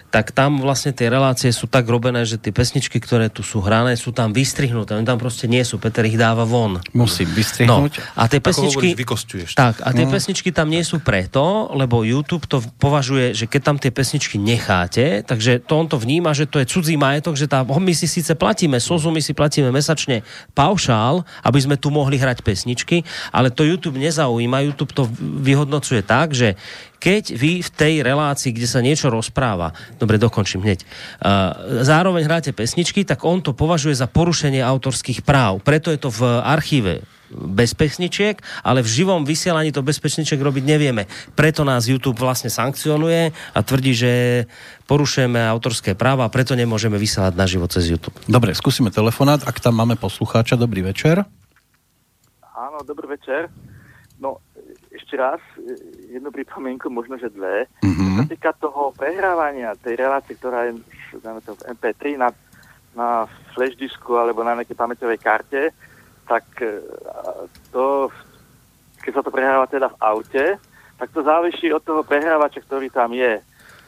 [0.09, 3.95] tak tam vlastne tie relácie sú tak robené, že tie pesničky, ktoré tu sú hrané,
[3.97, 4.95] sú tam vystrihnuté.
[4.97, 5.77] Oni tam proste nie sú.
[5.81, 6.81] Peter ich dáva von.
[6.93, 7.93] Musím No, vystrihnúť.
[8.15, 8.93] a tie pesničky...
[8.95, 9.53] hovoríš.
[9.55, 13.77] Tak, a tie pesničky tam nie sú preto, lebo YouTube to považuje, že keď tam
[13.77, 17.61] tie pesničky necháte, takže to on to vníma, že to je cudzí majetok, že tá,
[17.63, 20.21] my si síce platíme sozu, my si platíme mesačne
[20.57, 24.65] paušál, aby sme tu mohli hrať pesničky, ale to YouTube nezaujíma.
[24.65, 26.55] YouTube to vyhodnocuje tak, že
[26.99, 32.51] keď vy v tej relácii, kde sa niečo rozpráva, dobre, dokončím hneď, uh, zároveň hráte
[32.51, 35.63] pesničky, tak on to považuje za porušenie autorských práv.
[35.63, 40.63] Preto je to v archíve bez pesničiek, ale v živom vysielaní to bez pesničiek robiť
[40.65, 41.05] nevieme.
[41.37, 44.11] Preto nás YouTube vlastne sankcionuje a tvrdí, že
[44.89, 48.17] porušujeme autorské práva a preto nemôžeme vysielať na život cez YouTube.
[48.25, 50.57] Dobre, skúsime telefonát, ak tam máme poslucháča.
[50.57, 51.21] Dobrý večer.
[52.57, 53.47] Áno, dobrý večer.
[54.19, 54.41] No,
[54.91, 55.39] ešte raz,
[56.09, 57.69] jednu pripomienku, možno, že dve.
[57.85, 57.93] Mhm.
[57.93, 60.81] Čo sa týka toho prehrávania tej relácie, ktorá je
[61.17, 62.29] dáme to v MP3 na,
[62.93, 63.25] na
[63.57, 65.73] flash disku alebo na nejakej pamäťovej karte,
[66.29, 66.77] tak e,
[67.73, 68.13] to,
[69.01, 70.45] keď sa to prehráva teda v aute,
[71.01, 73.41] tak to závisí od toho prehrávača, ktorý tam je.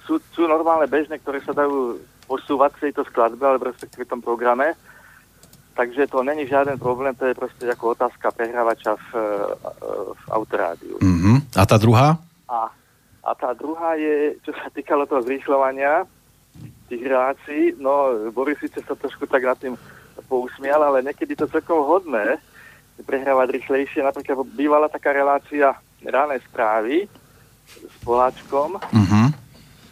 [0.10, 4.22] Sú, sú normálne bežné, ktoré sa dajú posúvať v tejto skladbe alebo respektíve v tom
[4.24, 4.74] programe,
[5.72, 9.24] Takže to není žiaden problém, to je proste ako otázka prehrávača v, e,
[10.14, 11.00] v autorádiu.
[11.00, 11.56] Mhm.
[11.56, 12.20] A tá druhá?
[12.52, 12.68] A,
[13.24, 16.04] a tá druhá je, čo sa týkalo toho zrýchľovania
[16.92, 19.80] tých relácií, no Boris síce sa trošku tak nad tým
[20.28, 22.36] pousmial, ale niekedy to celkom hodné
[23.08, 24.04] prehrávať rýchlejšie.
[24.04, 25.72] Napríklad bývala taká relácia
[26.04, 27.08] ráne správy
[27.72, 29.41] s Poláčkom, Mhm.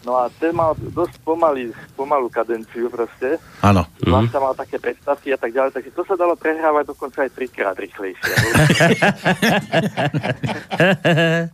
[0.08, 3.38] No a ten mal dosť pomalý, pomalú kadenciu proste.
[3.60, 3.84] Áno.
[4.00, 7.76] Zvlášť mal také predstavky a tak ďalej, takže to sa dalo prehrávať dokonca aj trikrát
[7.76, 8.34] rýchlejšie.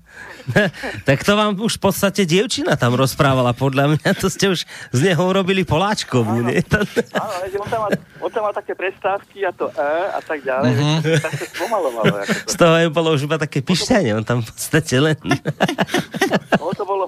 [1.07, 4.09] tak to vám už v podstate dievčina tam rozprávala, podľa mňa.
[4.22, 4.63] To ste už
[4.93, 6.61] z neho urobili Poláčkovú, nie?
[6.61, 7.91] Áno, on tam, mal,
[8.22, 11.22] on tam mal také prestávky a to e a tak ďalej, mm-hmm.
[11.22, 12.13] tak sa spomalovalo.
[12.22, 12.49] Ako to.
[12.53, 15.18] Z toho aj bolo už iba také pišťanie, on tam v podstate len...
[16.66, 17.05] Ono to bolo,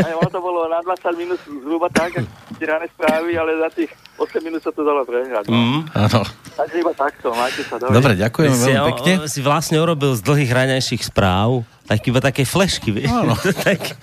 [0.00, 2.24] aj ono to bolo na 20 minút zhruba tak,
[2.56, 2.66] tie
[2.96, 3.92] správy, ale za tých
[4.22, 5.50] 8 minút sa to dalo prehrať.
[5.50, 5.58] No.
[5.58, 5.80] Mm.
[5.90, 6.20] Áno.
[6.54, 7.94] Takže iba takto, majte sa dobre.
[7.98, 9.12] Dobre, ďakujeme si, veľmi o- pekne.
[9.18, 13.10] o- si vlastne urobil z dlhých raňajších správ tak iba také flešky, vieš.
[13.10, 13.34] Áno.
[13.66, 13.98] tak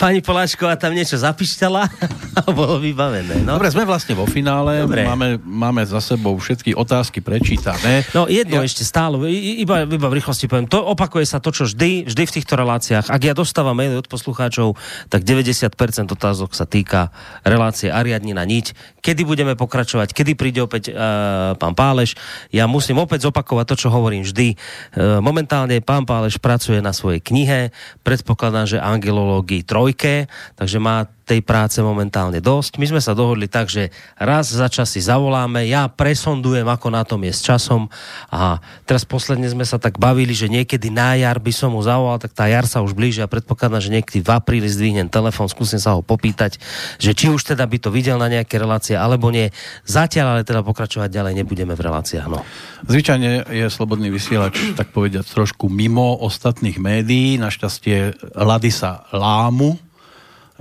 [0.00, 1.82] pani Poláčková tam niečo zapišťala
[2.40, 3.44] a bolo vybavené.
[3.44, 3.60] No.
[3.60, 4.80] Dobre, sme vlastne vo finále.
[4.82, 5.04] Dobre.
[5.04, 8.08] Máme, máme za sebou všetky otázky prečítané.
[8.16, 8.66] No jedno ja...
[8.66, 9.20] ešte stále,
[9.60, 13.12] iba, iba v rýchlosti poviem, to opakuje sa to, čo vždy, vždy v týchto reláciách.
[13.12, 14.80] Ak ja dostávam maily od poslucháčov,
[15.12, 15.68] tak 90%
[16.08, 17.12] otázok sa týka
[17.44, 18.98] relácie Ariadnina niť.
[19.04, 22.14] Kedy budeme pokračovať, kedy príde opäť uh, pán Páleš.
[22.54, 24.54] Ja musím opäť zopakovať to, čo hovorím vždy.
[24.54, 27.74] Uh, momentálne pán Páleš pracuje na svojej knihe,
[28.06, 32.80] predpokladám, že angelológii trojke, takže má tej práce momentálne dosť.
[32.80, 37.04] My sme sa dohodli tak, že raz za čas si zavoláme, ja presondujem, ako na
[37.04, 37.92] tom je s časom
[38.32, 38.56] a
[38.88, 42.32] teraz posledne sme sa tak bavili, že niekedy na jar by som mu zavolal, tak
[42.32, 45.92] tá jar sa už blíži a predpokladám, že niekedy v apríli zdvihnem telefón, skúsim sa
[45.92, 46.56] ho popýtať,
[46.96, 49.52] že či už teda by to videl na nejaké relácie alebo nie.
[49.84, 52.26] Zatiaľ ale teda pokračovať ďalej nebudeme v reláciách.
[52.30, 52.40] No.
[52.88, 57.36] Zvyčajne je slobodný vysielač, tak povediať, trošku mimo ostatných médií.
[57.36, 59.76] Našťastie lady sa lámu,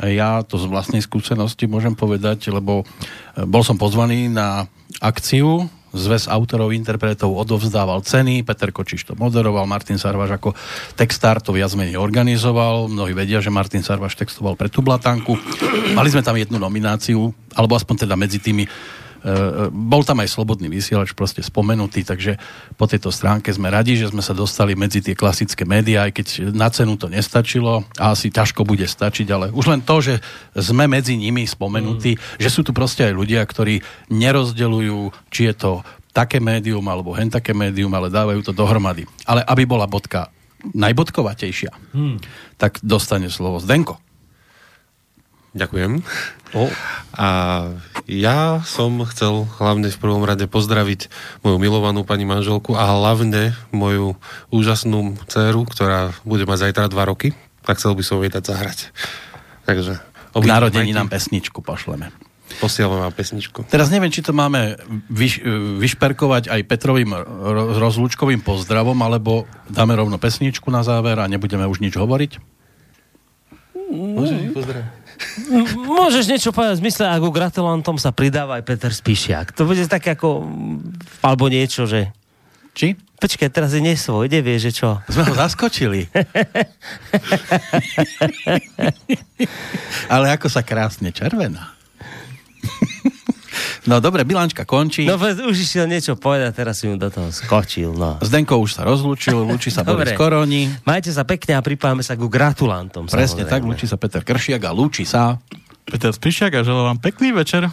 [0.06, 4.70] ja to z vlastnej skúsenosti môžem povedať, lebo e, bol som pozvaný na
[5.02, 5.66] akciu.
[5.98, 10.54] Zväz autorov, interpretov odovzdával ceny, Peter Kočiš to moderoval, Martin Sarvaš ako
[10.94, 15.40] textár to viac menej organizoval, mnohí vedia, že Martin Sarvaš textoval pre tú blatanku.
[15.98, 18.68] Mali sme tam jednu nomináciu, alebo aspoň teda medzi tými
[19.74, 22.38] bol tam aj slobodný vysielač proste spomenutý, takže
[22.78, 26.28] po tejto stránke sme radi, že sme sa dostali medzi tie klasické médiá, aj keď
[26.54, 30.22] na cenu to nestačilo a asi ťažko bude stačiť, ale už len to, že
[30.56, 32.42] sme medzi nimi spomenutí, mm.
[32.42, 33.82] že sú tu proste aj ľudia, ktorí
[34.14, 35.72] nerozdeľujú, či je to
[36.18, 39.06] také médium alebo hen také médium, ale dávajú to dohromady.
[39.30, 40.34] Ale aby bola bodka
[40.74, 42.18] najbodkovatejšia, hmm.
[42.58, 44.02] tak dostane slovo Zdenko.
[45.58, 46.06] Ďakujem.
[46.54, 46.70] O.
[47.18, 47.28] A
[48.06, 51.10] ja som chcel hlavne v prvom rade pozdraviť
[51.42, 54.16] moju milovanú pani manželku a hlavne moju
[54.54, 57.34] úžasnú dceru, ktorá bude mať zajtra dva roky.
[57.66, 58.80] Tak chcel by som jej dať zahrať.
[59.66, 60.00] Takže...
[60.38, 62.14] K narodení nám pesničku pošleme.
[62.62, 63.68] Posielame vám pesničku.
[63.68, 64.80] Teraz neviem, či to máme
[65.12, 65.44] vyš,
[65.82, 67.12] vyšperkovať aj Petrovým
[67.76, 72.32] rozlúčkovým pozdravom, alebo dáme rovno pesničku na záver a nebudeme už nič hovoriť?
[73.92, 74.97] Môžeš ich pozdraviť.
[75.76, 79.58] Môžeš niečo povedať v zmysle, ako gratulantom sa pridáva aj Peter Spišiak.
[79.58, 80.46] To bude tak ako,
[81.26, 82.14] alebo niečo, že...
[82.78, 82.94] Či?
[83.18, 85.02] Počkaj, teraz je nesvoj, nevie, že čo.
[85.10, 86.06] Sme ho zaskočili.
[90.14, 91.74] Ale ako sa krásne červená.
[93.88, 95.08] No dobre, bilančka končí.
[95.08, 97.96] No už išiel niečo povedať, teraz si mu do toho skočil.
[97.96, 98.20] No.
[98.20, 100.68] Zdenko už sa rozlúčil, lúči sa Boris Koroni.
[100.84, 103.08] Majte sa pekne a pripájame sa ku gratulantom.
[103.08, 103.50] Presne samozrejme.
[103.50, 105.40] tak, lúči sa Peter Kršiak a lúči sa
[105.88, 107.72] Peter Spišiak a želám vám pekný večer.